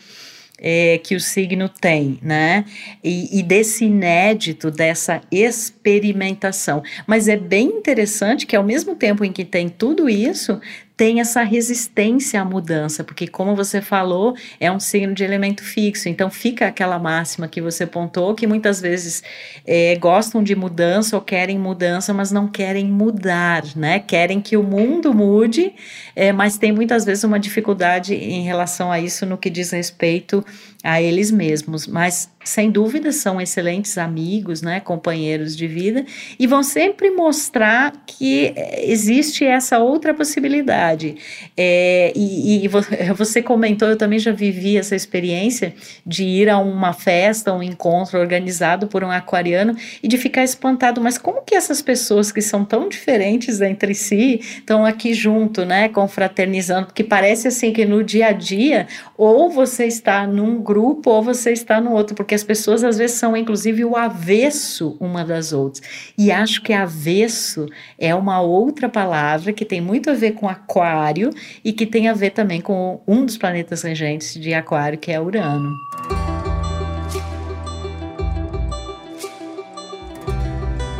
é, 0.60 0.98
que 1.00 1.15
o 1.15 1.20
signo 1.20 1.67
tem, 1.67 2.17
né? 2.22 2.65
E, 3.03 3.39
e, 3.39 3.44
desse 3.44 3.86
inédito, 3.86 4.72
dessa 4.72 5.22
experimentação. 5.32 6.82
Mas 7.05 7.27
é 7.27 7.36
bem 7.36 7.67
interessante 7.67 8.46
que, 8.46 8.55
ao 8.55 8.63
mesmo 8.63 8.96
tempo 8.96 9.24
em 9.25 9.32
que 9.32 9.44
tem 9.44 9.67
tudo 9.70 10.10
isso, 10.10 10.60
tem 10.97 11.19
essa 11.19 11.43
resistência 11.43 12.41
à 12.41 12.45
mudança, 12.45 13.03
porque, 13.03 13.27
como 13.27 13.55
você 13.55 13.81
falou, 13.81 14.35
é 14.59 14.71
um 14.71 14.79
signo 14.79 15.13
de 15.13 15.23
elemento 15.23 15.63
fixo. 15.63 16.07
Então, 16.07 16.29
fica 16.31 16.67
aquela 16.67 16.97
máxima 16.97 17.47
que 17.47 17.61
você 17.61 17.85
pontou, 17.85 18.33
que 18.33 18.47
muitas 18.47 18.79
vezes 18.79 19.21
é, 19.65 19.95
gostam 19.97 20.41
de 20.41 20.55
mudança 20.55 21.15
ou 21.15 21.21
querem 21.21 21.59
mudança, 21.59 22.13
mas 22.13 22.31
não 22.31 22.47
querem 22.47 22.85
mudar, 22.85 23.63
né? 23.75 23.99
Querem 23.99 24.39
que 24.39 24.55
o 24.55 24.63
mundo 24.63 25.13
mude, 25.13 25.73
é, 26.15 26.31
mas 26.31 26.57
tem 26.57 26.71
muitas 26.71 27.03
vezes 27.03 27.23
uma 27.25 27.39
dificuldade 27.39 28.15
em 28.15 28.43
relação 28.43 28.91
a 28.91 28.99
isso 28.99 29.25
no 29.25 29.37
que 29.37 29.49
diz 29.49 29.71
respeito 29.71 30.45
a 30.81 31.01
eles 31.01 31.29
mesmos. 31.29 31.87
Mas 31.87 32.29
sem 32.45 32.69
dúvida 32.69 33.11
são 33.11 33.41
excelentes 33.41 33.97
amigos, 33.97 34.61
né, 34.61 34.79
companheiros 34.79 35.57
de 35.57 35.67
vida, 35.67 36.05
e 36.39 36.45
vão 36.45 36.61
sempre 36.61 37.09
mostrar 37.09 37.91
que 38.05 38.53
existe 38.83 39.43
essa 39.43 39.79
outra 39.79 40.13
possibilidade. 40.13 41.15
É, 41.57 42.13
e, 42.15 42.65
e, 42.65 42.67
você 43.15 43.41
comentou, 43.41 43.89
eu 43.89 43.97
também 43.97 44.19
já 44.19 44.31
vivi 44.31 44.77
essa 44.77 44.95
experiência 44.95 45.73
de 46.05 46.23
ir 46.23 46.49
a 46.49 46.59
uma 46.59 46.93
festa, 46.93 47.51
um 47.51 47.63
encontro 47.63 48.19
organizado 48.19 48.87
por 48.87 49.03
um 49.03 49.09
aquariano 49.09 49.75
e 50.03 50.07
de 50.07 50.17
ficar 50.17 50.43
espantado, 50.43 51.01
mas 51.01 51.17
como 51.17 51.41
que 51.41 51.55
essas 51.55 51.81
pessoas 51.81 52.31
que 52.31 52.41
são 52.41 52.63
tão 52.63 52.87
diferentes 52.87 53.59
entre 53.59 53.95
si 53.95 54.39
estão 54.41 54.85
aqui 54.85 55.13
junto, 55.13 55.65
né, 55.65 55.89
confraternizando? 55.89 56.87
Porque 56.87 57.03
parece 57.03 57.47
assim 57.47 57.73
que 57.73 57.85
no 57.85 58.03
dia 58.03 58.27
a 58.27 58.31
dia, 58.31 58.87
ou 59.17 59.49
você 59.49 59.85
está 59.87 60.27
num 60.27 60.61
grupo 60.61 61.09
ou 61.09 61.23
você 61.23 61.51
está 61.51 61.81
no 61.81 61.91
outro, 61.91 62.15
porque 62.15 62.34
as 62.35 62.43
pessoas 62.43 62.83
às 62.83 62.97
vezes 62.97 63.17
são 63.17 63.35
inclusive 63.35 63.83
o 63.83 63.95
avesso 63.95 64.95
uma 64.99 65.23
das 65.23 65.53
outras. 65.53 65.83
E 66.17 66.31
acho 66.31 66.61
que 66.61 66.73
avesso 66.73 67.65
é 67.97 68.13
uma 68.13 68.41
outra 68.41 68.87
palavra 68.87 69.53
que 69.53 69.65
tem 69.65 69.81
muito 69.81 70.09
a 70.09 70.13
ver 70.13 70.33
com 70.33 70.47
aquário 70.47 71.31
e 71.63 71.73
que 71.73 71.85
tem 71.85 72.07
a 72.07 72.13
ver 72.13 72.31
também 72.31 72.61
com 72.61 73.01
um 73.07 73.25
dos 73.25 73.37
planetas 73.37 73.81
regentes 73.83 74.33
de 74.33 74.53
aquário, 74.53 74.97
que 74.97 75.11
é 75.11 75.19
Urano. 75.19 75.75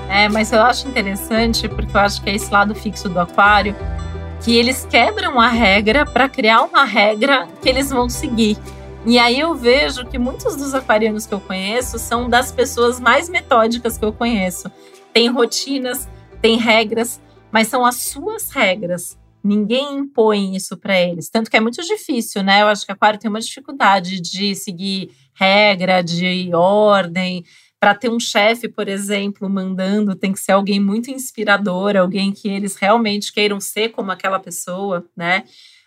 É, 0.10 0.30
mas 0.30 0.52
eu 0.54 0.62
acho 0.62 0.88
interessante 0.88 1.68
porque 1.68 1.96
eu 1.96 2.00
acho 2.00 2.24
que 2.24 2.30
é 2.30 2.36
esse 2.36 2.50
lado 2.50 2.74
fixo 2.74 3.10
do 3.10 3.20
aquário 3.20 3.76
que 4.42 4.56
eles 4.56 4.86
quebram 4.90 5.42
a 5.42 5.50
regra 5.50 6.06
para 6.06 6.30
criar 6.30 6.62
uma 6.62 6.86
regra 6.86 7.48
que 7.62 7.68
eles 7.68 7.90
vão 7.90 8.08
seguir. 8.08 8.58
E 9.08 9.20
aí 9.20 9.40
eu 9.40 9.54
vejo 9.54 10.04
que 10.08 10.18
muitos 10.18 10.56
dos 10.56 10.74
aquarianos 10.74 11.28
que 11.28 11.34
eu 11.34 11.40
conheço 11.40 12.00
são 12.00 12.28
das 12.28 12.52
pessoas 12.52 13.00
mais 13.00 13.30
metódicas 13.30 14.00
que 14.00 14.04
eu 14.04 14.12
conheço. 14.12 14.72
Tem 15.14 15.30
rotinas, 15.30 16.10
tem 16.42 16.58
regras, 16.58 17.22
mas 17.52 17.68
são 17.68 17.86
as 17.86 17.98
suas 17.98 18.50
regras. 18.50 19.16
Ninguém 19.44 20.00
impõe 20.00 20.56
isso 20.56 20.76
para 20.76 21.00
eles. 21.00 21.30
Tanto 21.30 21.52
que 21.52 21.58
é 21.58 21.60
muito 21.60 21.84
difícil, 21.84 22.42
né? 22.42 22.64
Eu 22.64 22.68
acho 22.68 22.84
que 22.84 22.92
aquário 22.92 23.20
tem 23.20 23.30
uma 23.30 23.40
dificuldade 23.40 24.20
de 24.20 24.56
seguir 24.56 25.12
regra, 25.36 26.02
de 26.02 26.50
ordem. 26.56 27.46
Para 27.80 27.94
ter 27.94 28.10
um 28.10 28.20
chefe, 28.20 28.68
por 28.68 28.88
exemplo, 28.88 29.48
mandando, 29.48 30.16
tem 30.16 30.34
que 30.34 30.40
ser 30.40 30.54
alguém 30.54 30.80
muito 30.80 31.12
inspirador, 31.12 31.96
alguém 31.96 32.32
que 32.32 32.48
eles 32.48 32.76
realmente 32.76 33.32
queiram 33.32 33.60
ser 33.60 33.90
como 33.90 34.12
aquela 34.12 34.40
pessoa, 34.40 35.06
né? 35.16 35.44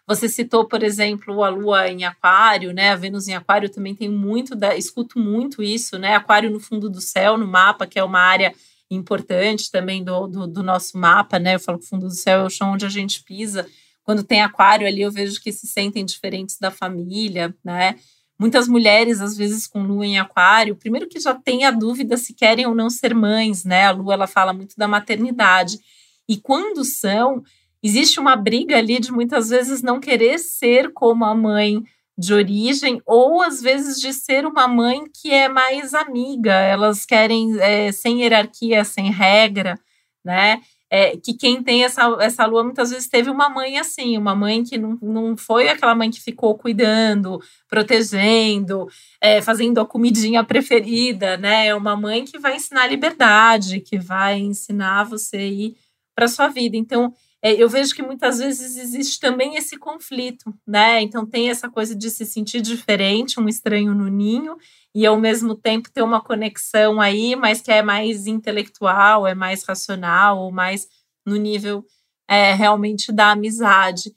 Você 0.08 0.26
citou, 0.26 0.64
por 0.64 0.82
exemplo, 0.82 1.44
a 1.44 1.50
Lua 1.50 1.86
em 1.86 2.02
Aquário, 2.04 2.72
né? 2.72 2.92
A 2.92 2.96
Vênus 2.96 3.28
em 3.28 3.34
Aquário 3.34 3.68
também 3.68 3.94
tem 3.94 4.08
muito, 4.08 4.56
da, 4.56 4.74
escuto 4.74 5.18
muito 5.18 5.62
isso, 5.62 5.98
né? 5.98 6.14
Aquário 6.14 6.50
no 6.50 6.58
fundo 6.58 6.88
do 6.88 6.98
céu, 6.98 7.36
no 7.36 7.46
mapa, 7.46 7.86
que 7.86 7.98
é 7.98 8.02
uma 8.02 8.18
área 8.18 8.54
importante 8.90 9.70
também 9.70 10.02
do, 10.02 10.26
do, 10.26 10.46
do 10.46 10.62
nosso 10.62 10.96
mapa, 10.96 11.38
né? 11.38 11.56
Eu 11.56 11.60
falo 11.60 11.78
que 11.78 11.84
o 11.84 11.88
fundo 11.88 12.06
do 12.06 12.14
céu 12.14 12.40
é 12.40 12.44
o 12.44 12.48
chão 12.48 12.72
onde 12.72 12.86
a 12.86 12.88
gente 12.88 13.22
pisa. 13.22 13.66
Quando 14.02 14.24
tem 14.24 14.40
aquário 14.40 14.86
ali, 14.86 15.02
eu 15.02 15.12
vejo 15.12 15.42
que 15.42 15.52
se 15.52 15.66
sentem 15.66 16.06
diferentes 16.06 16.58
da 16.58 16.70
família, 16.70 17.54
né? 17.62 17.96
Muitas 18.38 18.66
mulheres, 18.66 19.20
às 19.20 19.36
vezes, 19.36 19.66
com 19.66 19.82
lua 19.82 20.06
em 20.06 20.18
aquário, 20.18 20.74
primeiro 20.74 21.06
que 21.06 21.20
já 21.20 21.34
tem 21.34 21.66
a 21.66 21.70
dúvida 21.70 22.16
se 22.16 22.32
querem 22.32 22.66
ou 22.66 22.74
não 22.74 22.88
ser 22.88 23.14
mães, 23.14 23.62
né? 23.62 23.84
A 23.84 23.90
lua, 23.90 24.14
ela 24.14 24.26
fala 24.26 24.54
muito 24.54 24.74
da 24.74 24.88
maternidade. 24.88 25.78
E 26.26 26.38
quando 26.38 26.82
são, 26.82 27.42
existe 27.82 28.20
uma 28.20 28.36
briga 28.36 28.76
ali 28.76 28.98
de 29.00 29.12
muitas 29.12 29.48
vezes 29.48 29.82
não 29.82 30.00
querer 30.00 30.38
ser 30.38 30.92
como 30.92 31.24
a 31.24 31.34
mãe 31.34 31.82
de 32.16 32.34
origem, 32.34 33.00
ou 33.06 33.40
às 33.40 33.60
vezes 33.62 34.00
de 34.00 34.12
ser 34.12 34.44
uma 34.44 34.66
mãe 34.66 35.04
que 35.22 35.30
é 35.30 35.48
mais 35.48 35.94
amiga, 35.94 36.52
elas 36.52 37.06
querem 37.06 37.58
é, 37.60 37.92
sem 37.92 38.22
hierarquia, 38.22 38.84
sem 38.84 39.10
regra, 39.10 39.78
né? 40.24 40.60
é, 40.90 41.16
que 41.16 41.34
quem 41.34 41.62
tem 41.62 41.84
essa, 41.84 42.16
essa 42.20 42.46
lua 42.46 42.64
muitas 42.64 42.90
vezes 42.90 43.08
teve 43.08 43.28
uma 43.30 43.48
mãe 43.48 43.78
assim, 43.78 44.16
uma 44.16 44.34
mãe 44.34 44.64
que 44.64 44.78
não, 44.78 44.98
não 45.02 45.36
foi 45.36 45.68
aquela 45.68 45.94
mãe 45.94 46.10
que 46.10 46.20
ficou 46.20 46.56
cuidando, 46.56 47.40
protegendo, 47.68 48.86
é, 49.20 49.42
fazendo 49.42 49.80
a 49.80 49.86
comidinha 49.86 50.42
preferida, 50.42 51.36
né? 51.36 51.66
É 51.66 51.74
uma 51.74 51.96
mãe 51.96 52.24
que 52.24 52.38
vai 52.38 52.56
ensinar 52.56 52.86
liberdade, 52.86 53.80
que 53.80 53.98
vai 53.98 54.38
ensinar 54.38 55.04
você 55.04 55.46
ir 55.46 55.76
para 56.14 56.28
sua 56.28 56.48
vida. 56.48 56.76
Então, 56.76 57.12
eu 57.42 57.68
vejo 57.68 57.94
que 57.94 58.02
muitas 58.02 58.38
vezes 58.38 58.76
existe 58.76 59.20
também 59.20 59.54
esse 59.56 59.76
conflito, 59.76 60.52
né? 60.66 61.00
Então 61.00 61.24
tem 61.24 61.50
essa 61.50 61.68
coisa 61.68 61.94
de 61.94 62.10
se 62.10 62.26
sentir 62.26 62.60
diferente, 62.60 63.38
um 63.38 63.48
estranho 63.48 63.94
no 63.94 64.08
ninho, 64.08 64.56
e 64.94 65.06
ao 65.06 65.18
mesmo 65.18 65.54
tempo 65.54 65.90
ter 65.90 66.02
uma 66.02 66.20
conexão 66.20 67.00
aí, 67.00 67.36
mas 67.36 67.60
que 67.60 67.70
é 67.70 67.82
mais 67.82 68.26
intelectual, 68.26 69.26
é 69.26 69.34
mais 69.34 69.62
racional, 69.62 70.38
ou 70.38 70.50
mais 70.50 70.88
no 71.24 71.36
nível 71.36 71.84
é, 72.28 72.52
realmente 72.54 73.12
da 73.12 73.30
amizade. 73.32 74.12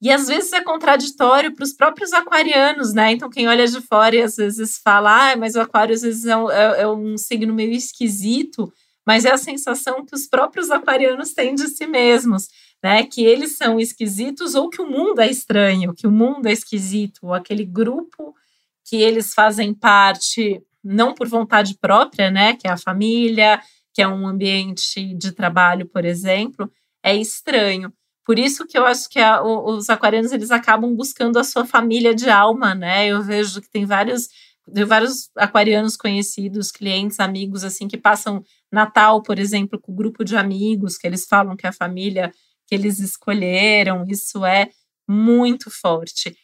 E 0.00 0.10
às 0.10 0.26
vezes 0.26 0.52
é 0.52 0.60
contraditório 0.60 1.54
para 1.54 1.62
os 1.62 1.72
próprios 1.72 2.12
aquarianos, 2.12 2.92
né? 2.92 3.12
Então, 3.12 3.30
quem 3.30 3.46
olha 3.46 3.66
de 3.68 3.80
fora 3.80 4.16
e 4.16 4.22
às 4.22 4.34
vezes 4.34 4.78
fala, 4.78 5.32
ah, 5.32 5.36
mas 5.36 5.54
o 5.54 5.60
aquário 5.60 5.94
às 5.94 6.02
vezes 6.02 6.26
é 6.26 6.36
um, 6.36 6.50
é, 6.50 6.80
é 6.80 6.88
um 6.88 7.16
signo 7.16 7.54
meio 7.54 7.72
esquisito, 7.72 8.72
mas 9.06 9.24
é 9.24 9.32
a 9.32 9.38
sensação 9.38 10.04
que 10.04 10.14
os 10.14 10.26
próprios 10.26 10.70
aquarianos 10.70 11.32
têm 11.32 11.54
de 11.54 11.68
si 11.68 11.86
mesmos, 11.86 12.48
né? 12.82 13.04
Que 13.04 13.24
eles 13.24 13.56
são 13.56 13.78
esquisitos 13.78 14.54
ou 14.54 14.68
que 14.68 14.80
o 14.80 14.88
mundo 14.88 15.20
é 15.20 15.28
estranho, 15.28 15.94
que 15.94 16.06
o 16.06 16.10
mundo 16.10 16.46
é 16.46 16.52
esquisito, 16.52 17.32
aquele 17.32 17.64
grupo 17.64 18.34
que 18.84 18.96
eles 18.96 19.32
fazem 19.34 19.72
parte 19.72 20.62
não 20.84 21.14
por 21.14 21.28
vontade 21.28 21.76
própria, 21.78 22.30
né? 22.30 22.54
Que 22.54 22.66
é 22.66 22.70
a 22.70 22.76
família, 22.76 23.60
que 23.94 24.02
é 24.02 24.08
um 24.08 24.26
ambiente 24.26 25.14
de 25.14 25.32
trabalho, 25.32 25.86
por 25.86 26.04
exemplo, 26.04 26.70
é 27.02 27.14
estranho. 27.14 27.92
Por 28.24 28.38
isso 28.38 28.66
que 28.66 28.78
eu 28.78 28.86
acho 28.86 29.08
que 29.08 29.18
a, 29.18 29.42
os 29.42 29.90
aquarianos 29.90 30.32
eles 30.32 30.50
acabam 30.50 30.94
buscando 30.94 31.38
a 31.38 31.44
sua 31.44 31.64
família 31.64 32.14
de 32.14 32.30
alma, 32.30 32.74
né? 32.74 33.06
Eu 33.06 33.22
vejo 33.22 33.60
que 33.60 33.70
tem 33.70 33.84
vários 33.84 34.28
de 34.66 34.84
vários 34.84 35.28
aquarianos 35.36 35.96
conhecidos, 35.96 36.70
clientes, 36.70 37.18
amigos, 37.18 37.64
assim, 37.64 37.88
que 37.88 37.98
passam 37.98 38.44
Natal, 38.72 39.22
por 39.22 39.38
exemplo, 39.38 39.78
com 39.78 39.92
o 39.92 39.94
grupo 39.94 40.24
de 40.24 40.36
amigos, 40.36 40.96
que 40.96 41.06
eles 41.06 41.26
falam 41.26 41.56
que 41.56 41.66
é 41.66 41.68
a 41.68 41.72
família 41.72 42.32
que 42.66 42.74
eles 42.74 42.98
escolheram, 43.00 44.04
isso 44.08 44.44
é 44.46 44.70
muito 45.06 45.70
forte. 45.70 46.34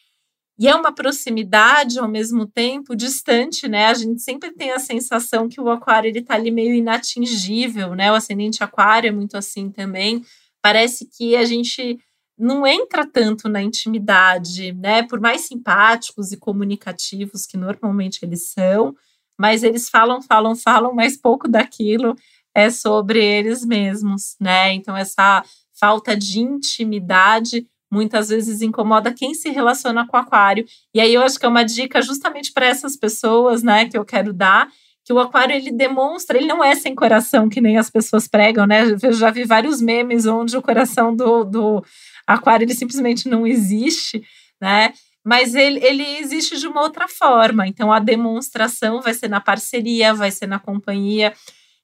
E 0.59 0.67
é 0.67 0.75
uma 0.75 0.93
proximidade 0.93 1.97
ao 1.97 2.07
mesmo 2.07 2.45
tempo 2.45 2.93
distante, 2.93 3.67
né? 3.67 3.87
A 3.87 3.93
gente 3.93 4.21
sempre 4.21 4.51
tem 4.51 4.71
a 4.71 4.79
sensação 4.79 5.47
que 5.47 5.61
o 5.61 5.69
aquário 5.69 6.09
ele 6.09 6.21
tá 6.21 6.35
ali 6.35 6.51
meio 6.51 6.73
inatingível, 6.73 7.95
né? 7.95 8.11
O 8.11 8.15
ascendente 8.15 8.61
aquário 8.61 9.07
é 9.07 9.11
muito 9.11 9.37
assim 9.37 9.71
também. 9.71 10.21
Parece 10.61 11.05
que 11.05 11.35
a 11.37 11.45
gente 11.45 11.97
não 12.37 12.67
entra 12.67 13.05
tanto 13.05 13.47
na 13.47 13.61
intimidade, 13.61 14.73
né? 14.73 15.01
Por 15.03 15.21
mais 15.21 15.41
simpáticos 15.41 16.33
e 16.33 16.37
comunicativos 16.37 17.45
que 17.45 17.57
normalmente 17.57 18.19
eles 18.23 18.49
são, 18.49 18.93
mas 19.39 19.63
eles 19.63 19.89
falam, 19.89 20.21
falam, 20.21 20.55
falam, 20.55 20.93
mas 20.93 21.15
pouco 21.15 21.47
daquilo 21.47 22.13
é 22.53 22.69
sobre 22.69 23.23
eles 23.23 23.65
mesmos, 23.65 24.35
né? 24.39 24.73
Então 24.73 24.97
essa 24.97 25.43
falta 25.79 26.15
de 26.17 26.39
intimidade 26.39 27.65
muitas 27.91 28.29
vezes 28.29 28.61
incomoda 28.61 29.13
quem 29.13 29.33
se 29.33 29.49
relaciona 29.49 30.05
com 30.05 30.17
o 30.17 30.19
aquário. 30.19 30.65
E 30.93 30.99
aí 30.99 31.13
eu 31.13 31.21
acho 31.23 31.39
que 31.39 31.45
é 31.45 31.49
uma 31.49 31.63
dica 31.63 32.01
justamente 32.01 32.51
para 32.51 32.67
essas 32.67 32.95
pessoas, 32.95 33.63
né, 33.63 33.87
que 33.87 33.97
eu 33.97 34.05
quero 34.05 34.31
dar, 34.31 34.69
que 35.03 35.11
o 35.11 35.19
aquário 35.19 35.55
ele 35.55 35.71
demonstra, 35.71 36.37
ele 36.37 36.45
não 36.45 36.63
é 36.63 36.75
sem 36.75 36.93
coração 36.93 37.49
que 37.49 37.59
nem 37.59 37.77
as 37.77 37.89
pessoas 37.89 38.27
pregam, 38.27 38.67
né? 38.67 38.83
Eu 39.01 39.13
já 39.13 39.31
vi 39.31 39.43
vários 39.43 39.81
memes 39.81 40.27
onde 40.27 40.55
o 40.55 40.61
coração 40.61 41.15
do, 41.15 41.43
do 41.43 41.83
aquário 42.27 42.63
ele 42.63 42.75
simplesmente 42.75 43.27
não 43.27 43.47
existe, 43.47 44.21
né? 44.61 44.93
Mas 45.25 45.53
ele, 45.53 45.83
ele 45.83 46.03
existe 46.17 46.57
de 46.57 46.67
uma 46.67 46.81
outra 46.81 47.07
forma. 47.07 47.67
Então 47.67 47.91
a 47.91 47.99
demonstração 47.99 49.01
vai 49.01 49.13
ser 49.13 49.29
na 49.29 49.41
parceria, 49.41 50.13
vai 50.13 50.31
ser 50.31 50.47
na 50.47 50.59
companhia. 50.59 51.33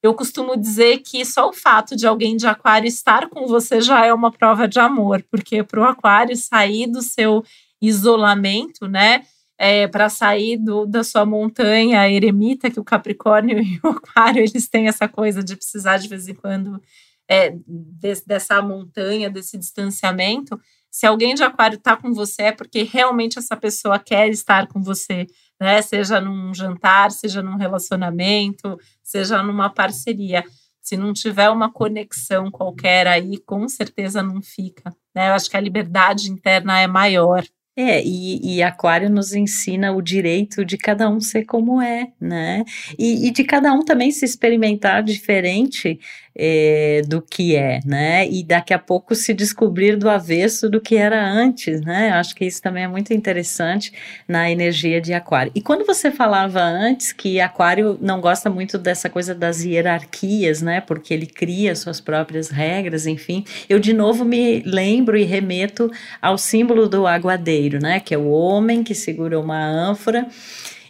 Eu 0.02 0.14
costumo 0.14 0.56
dizer 0.56 1.00
que 1.00 1.26
só 1.26 1.50
o 1.50 1.54
fato 1.54 1.96
de 1.96 2.06
alguém 2.06 2.38
de 2.38 2.48
aquário 2.48 2.88
estar 2.88 3.28
com 3.28 3.48
você 3.48 3.82
já 3.82 4.06
é 4.06 4.14
uma 4.14 4.32
prova 4.32 4.68
de 4.68 4.80
amor, 4.80 5.24
porque 5.32 5.64
para 5.64 5.82
o 5.82 5.84
aquário 5.84 6.36
sair 6.36 6.88
do 6.88 7.02
seu 7.02 7.44
isolamento, 7.82 8.88
né? 8.88 9.24
É, 9.58 9.88
para 9.88 10.10
sair 10.10 10.58
do, 10.58 10.86
da 10.86 11.02
sua 11.02 11.26
montanha 11.26 12.10
eremita, 12.10 12.70
que 12.70 12.80
o 12.80 12.84
Capricórnio 12.84 13.58
e 13.64 13.80
o 13.82 13.88
Aquário 13.88 14.44
eles 14.44 14.68
têm 14.68 14.88
essa 14.88 15.08
coisa 15.08 15.42
de 15.42 15.56
precisar 15.56 15.98
de 15.98 16.10
vez 16.10 16.28
em 16.28 16.36
quando 16.36 16.82
é, 17.28 17.52
de, 17.52 18.14
dessa 18.28 18.62
montanha, 18.62 19.30
desse 19.30 19.58
distanciamento. 19.58 20.60
Se 20.96 21.06
alguém 21.06 21.36
de 21.36 21.44
aquário 21.44 21.76
está 21.76 21.98
com 21.98 22.14
você, 22.14 22.44
é 22.44 22.52
porque 22.54 22.84
realmente 22.84 23.38
essa 23.38 23.58
pessoa 23.58 24.00
quer 24.00 24.30
estar 24.30 24.66
com 24.66 24.82
você, 24.82 25.28
né? 25.60 25.82
Seja 25.82 26.22
num 26.22 26.54
jantar, 26.54 27.12
seja 27.12 27.44
num 27.44 27.58
relacionamento, 27.58 28.80
seja 29.04 29.44
numa 29.44 29.70
parceria. 29.70 30.42
Se 30.82 30.96
não 30.96 31.12
tiver 31.12 31.50
uma 31.50 31.70
conexão 31.70 32.50
qualquer 32.50 33.08
aí, 33.08 33.38
com 33.40 33.68
certeza 33.68 34.24
não 34.24 34.42
fica. 34.42 34.96
Né? 35.14 35.28
Eu 35.28 35.34
acho 35.34 35.50
que 35.50 35.58
a 35.58 35.60
liberdade 35.60 36.32
interna 36.32 36.80
é 36.80 36.88
maior. 36.88 37.44
É, 37.78 38.02
e, 38.02 38.56
e, 38.56 38.64
Aquário 38.64 39.10
nos 39.10 39.34
ensina 39.34 39.92
o 39.92 40.02
direito 40.02 40.64
de 40.64 40.78
cada 40.78 41.10
um 41.10 41.20
ser 41.20 41.44
como 41.44 41.82
é, 41.82 42.08
né? 42.22 42.64
E, 42.98 43.28
e 43.28 43.32
de 43.32 43.44
cada 43.44 43.74
um 43.74 43.84
também 43.84 44.12
se 44.12 44.24
experimentar 44.24 45.04
diferente 45.04 46.00
é, 46.36 47.02
do 47.08 47.22
que 47.22 47.56
é, 47.56 47.80
né? 47.86 48.28
E 48.28 48.44
daqui 48.44 48.74
a 48.74 48.80
pouco 48.80 49.16
se 49.16 49.34
descobrir 49.34 49.96
do 49.96 50.10
avesso 50.10 50.70
do 50.70 50.82
que 50.82 50.96
era 50.98 51.24
antes, 51.26 51.82
né? 51.82 52.12
Acho 52.12 52.36
que 52.36 52.44
isso 52.44 52.62
também 52.62 52.84
é 52.84 52.88
muito 52.88 53.14
interessante 53.14 53.94
na 54.28 54.52
energia 54.52 55.00
de 55.00 55.14
Aquário. 55.14 55.52
E 55.56 55.62
quando 55.62 55.86
você 55.86 56.12
falava 56.12 56.62
antes 56.62 57.14
que 57.14 57.40
Aquário 57.40 57.98
não 58.02 58.20
gosta 58.20 58.50
muito 58.50 58.78
dessa 58.78 59.10
coisa 59.10 59.34
das 59.34 59.64
hierarquias, 59.64 60.62
né? 60.62 60.82
Porque 60.82 61.14
ele 61.14 61.26
cria 61.26 61.76
suas 61.76 62.02
próprias 62.02 62.50
regras, 62.50 63.08
enfim, 63.08 63.46
eu 63.70 63.80
de 63.80 63.94
novo 63.94 64.26
me 64.26 64.62
lembro 64.66 65.18
e 65.18 65.24
remeto 65.24 65.90
ao 66.22 66.38
símbolo 66.38 66.90
do 66.90 67.08
aguadeiro, 67.08 67.80
né? 67.80 68.00
Que 68.00 68.14
é 68.14 68.18
o 68.18 68.30
homem 68.30 68.84
que 68.84 68.94
segura 68.94 69.40
uma 69.40 69.64
ânfora 69.66 70.28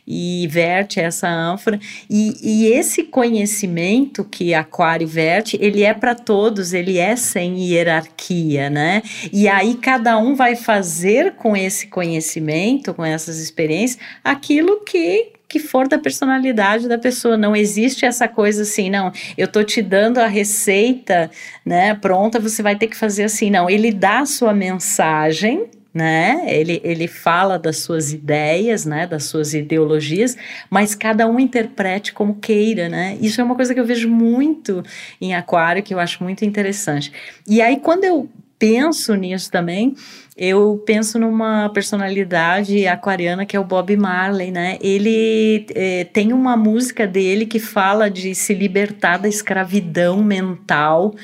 e 0.08 0.48
verte 0.50 1.00
essa 1.00 1.28
ânfora. 1.28 1.80
E, 2.10 2.36
e 2.42 2.68
esse 2.68 3.04
conhecimento 3.04 4.24
que 4.24 4.54
Aquário 4.54 5.08
verte, 5.08 5.58
ele 5.60 5.84
é 5.84 5.94
para 5.94 6.14
todos, 6.14 6.74
ele 6.74 6.98
é 6.98 7.16
sem 7.16 7.60
hierarquia, 7.60 8.70
né? 8.70 9.02
E 9.32 9.48
aí 9.48 9.76
cada 9.76 10.18
um 10.18 10.36
vai 10.36 10.56
fazer 10.56 11.34
com 11.34 11.56
esse 11.56 11.88
conhecimento, 11.88 12.94
com 12.94 13.04
essas 13.04 13.40
experiências, 13.40 14.00
aquilo 14.24 14.82
que 14.84 15.36
que 15.48 15.60
for 15.60 15.88
da 15.88 15.98
personalidade 15.98 16.88
da 16.88 16.98
pessoa. 16.98 17.38
Não 17.38 17.56
existe 17.56 18.06
essa 18.06 18.28
coisa 18.28 18.64
assim, 18.64 18.90
não, 18.90 19.12
eu 19.38 19.48
tô 19.48 19.64
te 19.64 19.82
dando 19.82 20.18
a 20.18 20.28
receita, 20.28 21.30
né, 21.66 21.94
pronta, 21.94 22.40
você 22.40 22.62
vai 22.64 22.76
ter 22.76 22.88
que 22.88 22.98
fazer 22.98 23.24
assim. 23.24 23.50
Não, 23.50 23.70
ele 23.70 23.92
dá 23.92 24.20
a 24.20 24.26
sua 24.26 24.54
mensagem, 24.54 25.68
né? 25.96 26.44
Ele, 26.48 26.82
ele 26.84 27.08
fala 27.08 27.58
das 27.58 27.78
suas 27.78 28.12
ideias, 28.12 28.86
né? 28.86 29.08
Das 29.08 29.24
suas 29.24 29.54
ideologias, 29.54 30.36
mas 30.70 30.94
cada 30.94 31.26
um 31.26 31.40
interprete 31.40 32.12
como 32.12 32.36
queira, 32.36 32.90
né? 32.90 33.18
Isso 33.22 33.40
é 33.40 33.44
uma 33.44 33.56
coisa 33.56 33.74
que 33.74 33.80
eu 33.80 33.86
vejo 33.86 34.10
muito 34.10 34.84
em 35.22 35.34
Aquário, 35.34 35.82
que 35.82 35.94
eu 35.94 36.00
acho 36.00 36.22
muito 36.22 36.44
interessante. 36.44 37.14
E 37.48 37.62
aí, 37.62 37.80
quando 37.80 38.04
eu 38.04 38.30
penso 38.60 39.16
nisso 39.16 39.50
também, 39.50 39.96
eu 40.36 40.84
penso 40.86 41.18
numa 41.18 41.70
personalidade 41.70 42.86
aquariana 42.88 43.46
que 43.46 43.56
é 43.56 43.60
o 43.60 43.64
Bob 43.64 43.96
Marley, 43.96 44.52
né? 44.52 44.78
Ele 44.82 45.66
é, 45.74 46.04
tem 46.04 46.34
uma 46.34 46.58
música 46.58 47.08
dele 47.08 47.46
que 47.46 47.60
fala 47.60 48.10
de 48.10 48.36
se 48.36 48.54
libertar 48.54 49.18
da 49.18 49.30
escravidão 49.30 50.22
mental 50.22 51.16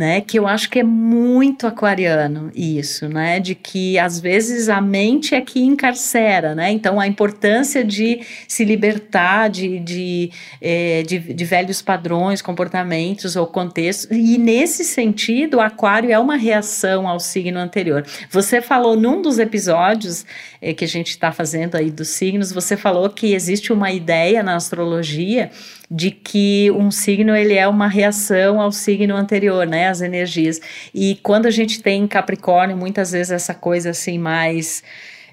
né? 0.00 0.22
Que 0.22 0.38
eu 0.38 0.46
acho 0.46 0.70
que 0.70 0.78
é 0.78 0.82
muito 0.82 1.66
aquariano 1.66 2.50
isso, 2.54 3.06
né? 3.06 3.38
De 3.38 3.54
que 3.54 3.98
às 3.98 4.18
vezes 4.18 4.70
a 4.70 4.80
mente 4.80 5.34
é 5.34 5.42
que 5.42 5.60
encarcera, 5.60 6.54
né? 6.54 6.70
Então 6.72 6.98
a 6.98 7.06
importância 7.06 7.84
de 7.84 8.22
se 8.48 8.64
libertar 8.64 9.50
de, 9.50 9.78
de, 9.78 10.30
é, 10.58 11.02
de, 11.02 11.18
de, 11.18 11.44
velhos 11.44 11.82
padrões, 11.82 12.40
comportamentos 12.40 13.36
ou 13.36 13.46
contextos. 13.46 14.08
E 14.10 14.38
nesse 14.38 14.84
sentido, 14.84 15.58
o 15.58 15.60
aquário 15.60 16.10
é 16.10 16.18
uma 16.18 16.36
reação 16.36 17.06
ao 17.06 17.20
signo 17.20 17.58
anterior. 17.58 18.02
Você 18.30 18.62
falou 18.62 18.96
num 18.96 19.20
dos 19.20 19.38
episódios 19.38 20.24
é, 20.62 20.72
que 20.72 20.82
a 20.82 20.88
gente 20.88 21.10
está 21.10 21.30
fazendo 21.30 21.74
aí 21.74 21.90
dos 21.90 22.08
signos, 22.08 22.52
você 22.52 22.74
falou 22.74 23.10
que 23.10 23.34
existe 23.34 23.70
uma 23.70 23.92
ideia 23.92 24.42
na 24.42 24.56
astrologia 24.56 25.50
de 25.90 26.10
que 26.10 26.70
um 26.70 26.90
signo 26.90 27.34
ele 27.34 27.54
é 27.54 27.66
uma 27.66 27.88
reação 27.88 28.60
ao 28.60 28.70
signo 28.70 29.16
anterior, 29.16 29.66
né, 29.66 29.88
as 29.88 30.00
energias. 30.00 30.60
E 30.94 31.16
quando 31.22 31.46
a 31.46 31.50
gente 31.50 31.82
tem 31.82 32.06
Capricórnio, 32.06 32.76
muitas 32.76 33.10
vezes 33.10 33.32
essa 33.32 33.54
coisa 33.54 33.90
assim 33.90 34.16
mais 34.16 34.84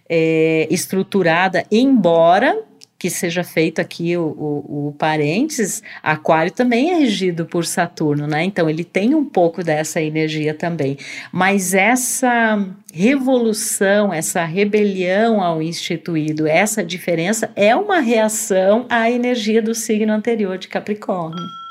é, 0.09 0.67
estruturada, 0.71 1.63
embora 1.71 2.57
que 2.99 3.09
seja 3.09 3.43
feito 3.43 3.79
aqui 3.79 4.17
o, 4.17 4.23
o, 4.23 4.87
o, 4.87 4.91
parênteses, 4.93 5.83
Aquário 6.01 6.51
também 6.51 6.91
é 6.91 6.95
regido 6.95 7.45
por 7.45 7.65
Saturno, 7.65 8.25
né? 8.25 8.43
Então 8.43 8.69
ele 8.69 8.83
tem 8.83 9.13
um 9.13 9.23
pouco 9.23 9.63
dessa 9.63 10.01
energia 10.01 10.53
também. 10.53 10.97
Mas 11.31 11.73
essa 11.73 12.65
revolução, 12.91 14.11
essa 14.11 14.43
rebelião 14.43 15.41
ao 15.41 15.61
instituído, 15.61 16.47
essa 16.47 16.83
diferença 16.83 17.51
é 17.55 17.75
uma 17.75 17.99
reação 17.99 18.85
à 18.89 19.11
energia 19.11 19.61
do 19.61 19.75
signo 19.75 20.11
anterior 20.11 20.57
de 20.57 20.67
Capricórnio. 20.67 21.66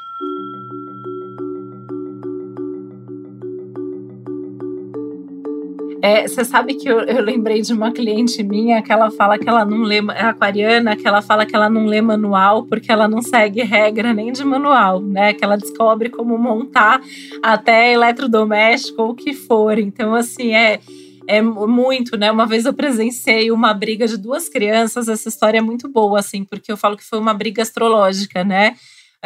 É, 6.06 6.28
você 6.28 6.44
sabe 6.44 6.74
que 6.74 6.88
eu, 6.88 7.00
eu, 7.00 7.20
lembrei 7.20 7.60
de 7.60 7.72
uma 7.72 7.90
cliente 7.90 8.40
minha 8.40 8.80
que 8.80 8.92
ela 8.92 9.10
fala 9.10 9.36
que 9.36 9.48
ela 9.48 9.64
não 9.64 9.82
lê, 9.82 9.96
é 10.14 10.22
aquariana, 10.22 10.94
que 10.94 11.04
ela 11.04 11.20
fala 11.20 11.44
que 11.44 11.56
ela 11.56 11.68
não 11.68 11.84
lê 11.86 12.00
manual 12.00 12.64
porque 12.64 12.92
ela 12.92 13.08
não 13.08 13.20
segue 13.20 13.64
regra 13.64 14.14
nem 14.14 14.32
de 14.32 14.44
manual, 14.44 15.00
né? 15.00 15.32
Que 15.32 15.42
ela 15.42 15.56
descobre 15.56 16.08
como 16.08 16.38
montar 16.38 17.00
até 17.42 17.92
eletrodoméstico 17.92 19.02
ou 19.02 19.10
o 19.10 19.14
que 19.16 19.34
for. 19.34 19.80
Então, 19.80 20.14
assim, 20.14 20.54
é 20.54 20.78
é 21.26 21.42
muito, 21.42 22.16
né? 22.16 22.30
Uma 22.30 22.46
vez 22.46 22.66
eu 22.66 22.72
presenciei 22.72 23.50
uma 23.50 23.74
briga 23.74 24.06
de 24.06 24.16
duas 24.16 24.48
crianças, 24.48 25.08
essa 25.08 25.28
história 25.28 25.58
é 25.58 25.60
muito 25.60 25.88
boa, 25.88 26.20
assim, 26.20 26.44
porque 26.44 26.70
eu 26.70 26.76
falo 26.76 26.96
que 26.96 27.02
foi 27.02 27.18
uma 27.18 27.34
briga 27.34 27.62
astrológica, 27.62 28.44
né? 28.44 28.76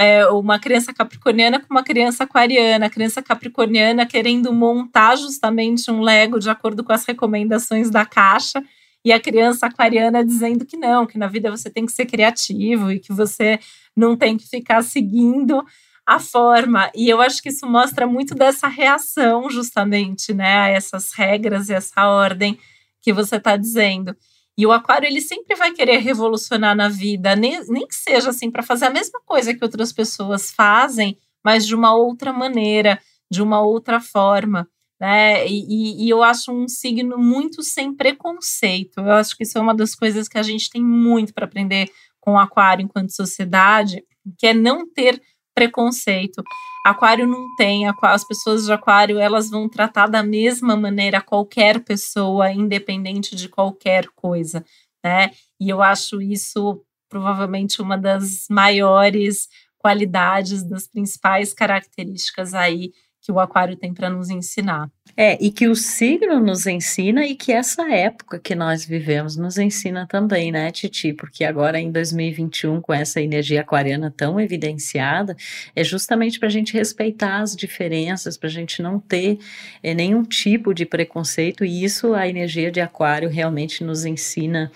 É, 0.00 0.26
uma 0.28 0.58
criança 0.58 0.94
capricorniana 0.94 1.60
com 1.60 1.66
uma 1.68 1.84
criança 1.84 2.24
aquariana, 2.24 2.86
a 2.86 2.90
criança 2.90 3.20
capricorniana 3.20 4.06
querendo 4.06 4.50
montar 4.50 5.14
justamente 5.16 5.90
um 5.90 6.00
Lego 6.00 6.38
de 6.38 6.48
acordo 6.48 6.82
com 6.82 6.90
as 6.90 7.04
recomendações 7.04 7.90
da 7.90 8.06
caixa, 8.06 8.64
e 9.04 9.12
a 9.12 9.20
criança 9.20 9.66
aquariana 9.66 10.24
dizendo 10.24 10.64
que 10.64 10.76
não, 10.76 11.06
que 11.06 11.18
na 11.18 11.26
vida 11.26 11.50
você 11.50 11.68
tem 11.68 11.84
que 11.84 11.92
ser 11.92 12.06
criativo 12.06 12.90
e 12.90 12.98
que 12.98 13.12
você 13.12 13.60
não 13.94 14.16
tem 14.16 14.38
que 14.38 14.48
ficar 14.48 14.82
seguindo 14.82 15.62
a 16.06 16.18
forma. 16.18 16.90
E 16.94 17.06
eu 17.08 17.20
acho 17.20 17.42
que 17.42 17.50
isso 17.50 17.66
mostra 17.66 18.06
muito 18.06 18.34
dessa 18.34 18.68
reação, 18.68 19.50
justamente, 19.50 20.32
né, 20.32 20.60
a 20.60 20.68
essas 20.68 21.12
regras 21.12 21.68
e 21.68 21.74
essa 21.74 22.08
ordem 22.08 22.58
que 23.02 23.12
você 23.12 23.36
está 23.36 23.54
dizendo. 23.54 24.16
E 24.60 24.66
o 24.66 24.72
aquário, 24.72 25.06
ele 25.06 25.22
sempre 25.22 25.56
vai 25.56 25.72
querer 25.72 26.00
revolucionar 26.00 26.76
na 26.76 26.86
vida, 26.86 27.34
nem, 27.34 27.64
nem 27.70 27.86
que 27.86 27.94
seja 27.94 28.28
assim, 28.28 28.50
para 28.50 28.62
fazer 28.62 28.84
a 28.84 28.90
mesma 28.90 29.18
coisa 29.24 29.54
que 29.54 29.64
outras 29.64 29.90
pessoas 29.90 30.50
fazem, 30.50 31.16
mas 31.42 31.66
de 31.66 31.74
uma 31.74 31.96
outra 31.96 32.30
maneira, 32.30 33.00
de 33.30 33.40
uma 33.40 33.62
outra 33.62 34.02
forma. 34.02 34.68
Né? 35.00 35.48
E, 35.48 36.04
e, 36.04 36.10
eu 36.10 36.22
acho 36.22 36.52
um 36.52 36.68
signo 36.68 37.16
muito 37.16 37.62
sem 37.62 37.96
preconceito. 37.96 38.98
Eu 38.98 39.12
acho 39.12 39.34
que 39.34 39.44
isso 39.44 39.56
é 39.56 39.62
uma 39.62 39.74
das 39.74 39.94
coisas 39.94 40.28
que 40.28 40.36
a 40.36 40.42
gente 40.42 40.68
tem 40.68 40.84
muito 40.84 41.32
para 41.32 41.46
aprender 41.46 41.90
com 42.20 42.32
o 42.32 42.38
aquário 42.38 42.84
enquanto 42.84 43.16
sociedade, 43.16 44.04
que 44.36 44.46
é 44.46 44.52
não 44.52 44.86
ter 44.86 45.22
preconceito. 45.60 46.42
Aquário 46.86 47.26
não 47.26 47.54
tem, 47.56 47.84
as 47.86 48.24
pessoas 48.24 48.64
de 48.64 48.72
aquário 48.72 49.18
elas 49.18 49.50
vão 49.50 49.68
tratar 49.68 50.06
da 50.06 50.22
mesma 50.22 50.74
maneira 50.74 51.20
qualquer 51.20 51.84
pessoa, 51.84 52.50
independente 52.50 53.36
de 53.36 53.46
qualquer 53.46 54.08
coisa, 54.16 54.64
né? 55.04 55.30
E 55.60 55.68
eu 55.68 55.82
acho 55.82 56.22
isso 56.22 56.82
provavelmente 57.10 57.82
uma 57.82 57.98
das 57.98 58.46
maiores 58.48 59.48
qualidades, 59.76 60.62
das 60.62 60.86
principais 60.86 61.52
características 61.52 62.54
aí 62.54 62.92
que 63.30 63.32
o 63.32 63.38
aquário 63.38 63.76
tem 63.76 63.94
para 63.94 64.10
nos 64.10 64.28
ensinar. 64.28 64.90
É, 65.16 65.38
e 65.40 65.50
que 65.50 65.68
o 65.68 65.74
signo 65.74 66.40
nos 66.40 66.66
ensina 66.66 67.26
e 67.26 67.34
que 67.34 67.52
essa 67.52 67.88
época 67.92 68.38
que 68.38 68.54
nós 68.54 68.84
vivemos 68.84 69.36
nos 69.36 69.58
ensina 69.58 70.06
também, 70.06 70.50
né, 70.50 70.70
Titi? 70.70 71.12
Porque 71.12 71.44
agora 71.44 71.78
em 71.78 71.90
2021, 71.90 72.80
com 72.80 72.92
essa 72.92 73.20
energia 73.20 73.60
aquariana 73.60 74.12
tão 74.16 74.40
evidenciada, 74.40 75.36
é 75.74 75.84
justamente 75.84 76.38
para 76.38 76.48
a 76.48 76.50
gente 76.50 76.72
respeitar 76.72 77.40
as 77.40 77.54
diferenças, 77.54 78.36
para 78.36 78.48
a 78.48 78.52
gente 78.52 78.82
não 78.82 78.98
ter 78.98 79.38
é, 79.82 79.94
nenhum 79.94 80.22
tipo 80.22 80.72
de 80.72 80.84
preconceito, 80.84 81.64
e 81.64 81.84
isso 81.84 82.14
a 82.14 82.26
energia 82.26 82.70
de 82.70 82.80
aquário 82.80 83.28
realmente 83.28 83.84
nos 83.84 84.04
ensina 84.04 84.72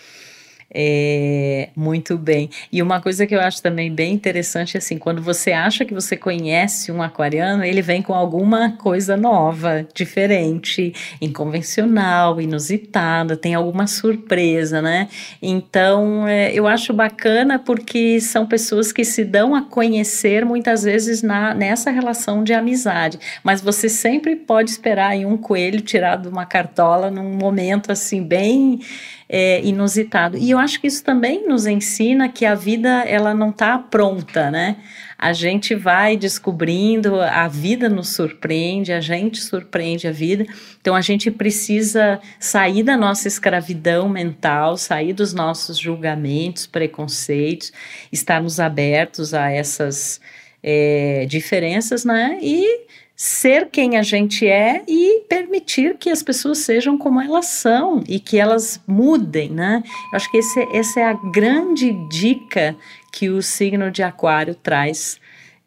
é, 0.74 1.68
muito 1.76 2.18
bem. 2.18 2.50
E 2.72 2.82
uma 2.82 3.00
coisa 3.00 3.26
que 3.26 3.34
eu 3.34 3.40
acho 3.40 3.62
também 3.62 3.92
bem 3.92 4.12
interessante, 4.12 4.76
assim, 4.76 4.98
quando 4.98 5.22
você 5.22 5.52
acha 5.52 5.84
que 5.84 5.94
você 5.94 6.16
conhece 6.16 6.90
um 6.90 7.00
aquariano, 7.00 7.64
ele 7.64 7.80
vem 7.80 8.02
com 8.02 8.12
alguma 8.12 8.72
coisa 8.72 9.16
nova, 9.16 9.87
diferente, 9.94 10.92
inconvencional, 11.20 12.40
inusitada, 12.40 13.37
tem 13.37 13.54
alguma 13.54 13.87
surpresa, 13.87 14.82
né? 14.82 15.08
Então, 15.40 16.26
é, 16.26 16.52
eu 16.52 16.66
acho 16.66 16.92
bacana 16.92 17.58
porque 17.58 18.20
são 18.20 18.44
pessoas 18.44 18.90
que 18.90 19.04
se 19.04 19.24
dão 19.24 19.54
a 19.54 19.62
conhecer 19.62 20.44
muitas 20.44 20.82
vezes 20.82 21.22
na, 21.22 21.54
nessa 21.54 21.90
relação 21.90 22.42
de 22.42 22.52
amizade, 22.52 23.18
mas 23.44 23.60
você 23.60 23.88
sempre 23.88 24.34
pode 24.34 24.70
esperar 24.70 25.14
em 25.14 25.24
um 25.24 25.37
coelho 25.37 25.80
tirado 25.80 26.22
de 26.22 26.28
uma 26.28 26.46
cartola 26.46 27.10
num 27.10 27.34
momento 27.34 27.92
assim 27.92 28.22
bem 28.22 28.80
é, 29.28 29.62
inusitado. 29.64 30.37
E 30.37 30.50
eu 30.50 30.58
acho 30.58 30.80
que 30.80 30.87
isso 30.87 31.02
também 31.02 31.46
nos 31.46 31.66
ensina 31.66 32.28
que 32.28 32.44
a 32.44 32.54
vida 32.54 33.04
ela 33.04 33.34
não 33.34 33.50
está 33.50 33.78
pronta, 33.78 34.50
né? 34.50 34.76
A 35.18 35.32
gente 35.32 35.74
vai 35.74 36.16
descobrindo, 36.16 37.20
a 37.20 37.48
vida 37.48 37.88
nos 37.88 38.10
surpreende, 38.10 38.92
a 38.92 39.00
gente 39.00 39.40
surpreende 39.40 40.06
a 40.06 40.12
vida. 40.12 40.44
Então 40.80 40.94
a 40.94 41.00
gente 41.00 41.30
precisa 41.30 42.20
sair 42.38 42.82
da 42.82 42.96
nossa 42.96 43.26
escravidão 43.26 44.08
mental, 44.08 44.76
sair 44.76 45.12
dos 45.12 45.32
nossos 45.32 45.78
julgamentos, 45.78 46.66
preconceitos, 46.66 47.72
estarmos 48.12 48.60
abertos 48.60 49.32
a 49.32 49.50
essas 49.50 50.20
é, 50.62 51.26
diferenças, 51.26 52.04
né? 52.04 52.38
E 52.42 52.87
ser 53.16 53.68
quem 53.70 53.96
a 53.96 54.03
gente 54.03 54.46
é 54.46 54.83
e 54.88 55.22
permitir 55.29 55.96
que 55.98 56.11
as 56.11 56.22
pessoas 56.22 56.59
sejam 56.59 56.98
como 56.98 57.20
elas 57.20 57.46
são 57.46 58.03
e 58.09 58.18
que 58.18 58.38
elas 58.38 58.81
mudem, 58.87 59.50
né? 59.50 59.83
Eu 60.12 60.16
acho 60.16 60.31
que 60.31 60.38
esse, 60.38 60.61
essa 60.72 61.00
é 61.00 61.05
a 61.05 61.12
grande 61.12 61.92
dica 62.09 62.77
que 63.12 63.29
o 63.29 63.40
signo 63.40 63.90
de 63.90 64.03
Aquário 64.03 64.55
traz 64.55 65.20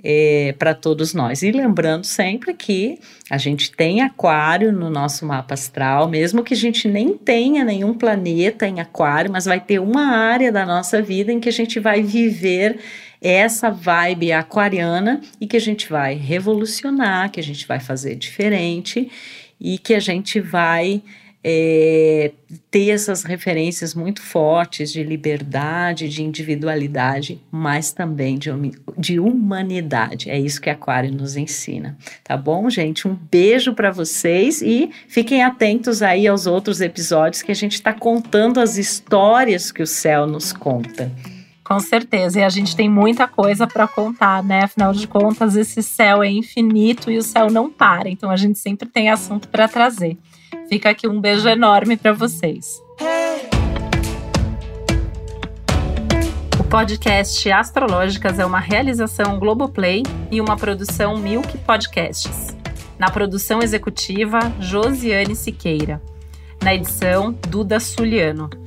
é, 0.04 0.54
para 0.60 0.74
todos 0.74 1.14
nós. 1.14 1.42
E 1.42 1.52
lembrando 1.52 2.06
sempre 2.06 2.54
que 2.54 3.00
a 3.30 3.38
gente 3.38 3.72
tem 3.72 4.02
Aquário 4.02 4.72
no 4.72 4.90
nosso 4.90 5.26
mapa 5.26 5.54
astral, 5.54 6.08
mesmo 6.08 6.44
que 6.44 6.54
a 6.54 6.58
gente 6.58 6.88
nem 6.88 7.18
tenha 7.18 7.64
nenhum 7.64 7.94
planeta 7.94 8.68
em 8.68 8.80
Aquário, 8.80 9.32
mas 9.32 9.46
vai 9.46 9.60
ter 9.60 9.80
uma 9.80 10.16
área 10.16 10.52
da 10.52 10.66
nossa 10.66 11.02
vida 11.02 11.32
em 11.32 11.40
que 11.40 11.50
a 11.50 11.54
gente 11.54 11.80
vai 11.80 12.02
viver 12.02 12.80
essa 13.22 13.70
vibe 13.70 14.32
aquariana 14.32 15.22
e 15.40 15.48
que 15.48 15.58
a 15.58 15.62
gente 15.62 15.90
vai 15.90 16.16
revolucionar, 16.16 17.32
que 17.32 17.40
a 17.40 17.44
gente 17.44 17.68
vai 17.68 17.80
fazer 17.80 18.16
diferente 18.16 19.10
e 19.60 19.78
que 19.78 19.94
a 19.94 20.00
gente 20.00 20.40
vai 20.40 21.02
é, 21.50 22.32
ter 22.70 22.90
essas 22.90 23.24
referências 23.24 23.96
muito 23.96 24.22
fortes 24.22 24.92
de 24.92 25.02
liberdade, 25.02 26.10
de 26.10 26.22
individualidade, 26.22 27.42
mas 27.50 27.94
também 27.94 28.38
de, 28.38 28.50
de 28.98 29.20
humanidade. 29.20 30.30
É 30.30 30.38
isso 30.38 30.60
que 30.60 30.70
Aquário 30.70 31.10
nos 31.12 31.38
ensina. 31.38 31.98
Tá 32.24 32.36
bom, 32.36 32.70
gente? 32.70 33.08
Um 33.08 33.16
beijo 33.16 33.74
para 33.74 33.92
vocês 33.92 34.62
e 34.62 34.90
fiquem 35.08 35.42
atentos 35.42 36.02
aí 36.02 36.28
aos 36.28 36.48
outros 36.48 36.82
episódios 36.82 37.42
que 37.42 37.52
a 37.52 37.56
gente 37.56 37.76
está 37.76 37.94
contando 37.94 38.60
as 38.60 38.78
histórias 38.78 39.72
que 39.72 39.82
o 39.82 39.88
céu 39.88 40.28
nos 40.28 40.52
conta. 40.52 41.10
Com 41.68 41.82
certeza, 41.82 42.40
e 42.40 42.44
a 42.46 42.48
gente 42.48 42.74
tem 42.78 42.90
muita 42.90 43.28
coisa 43.28 43.68
para 43.68 43.86
contar, 43.90 44.42
né? 44.42 44.64
Afinal 44.64 44.94
de 44.94 45.06
contas, 45.06 45.58
esse 45.58 45.84
céu 45.84 46.24
é 46.24 46.30
infinito 46.30 47.12
e 47.12 47.18
o 47.18 47.22
céu 47.22 47.52
não 47.52 47.70
para, 47.70 48.08
então 48.08 48.32
a 48.32 48.38
gente 48.38 48.58
sempre 48.58 48.88
tem 48.88 49.10
assunto 49.10 49.50
para 49.50 49.68
trazer. 49.68 50.18
Fica 50.70 50.92
aqui 50.92 51.10
um 51.10 51.20
beijo 51.20 51.46
enorme 51.46 51.98
para 51.98 52.14
vocês. 52.14 52.82
O 56.58 56.64
podcast 56.64 57.52
Astrológicas 57.52 58.40
é 58.40 58.46
uma 58.46 58.60
realização 58.60 59.38
Globoplay 59.38 60.04
e 60.32 60.40
uma 60.40 60.56
produção 60.56 61.18
Milk 61.18 61.58
Podcasts. 61.58 62.56
Na 62.98 63.12
produção 63.12 63.62
executiva, 63.62 64.40
Josiane 64.62 65.36
Siqueira. 65.36 66.02
Na 66.64 66.74
edição, 66.74 67.34
Duda 67.50 67.78
Suliano. 67.78 68.67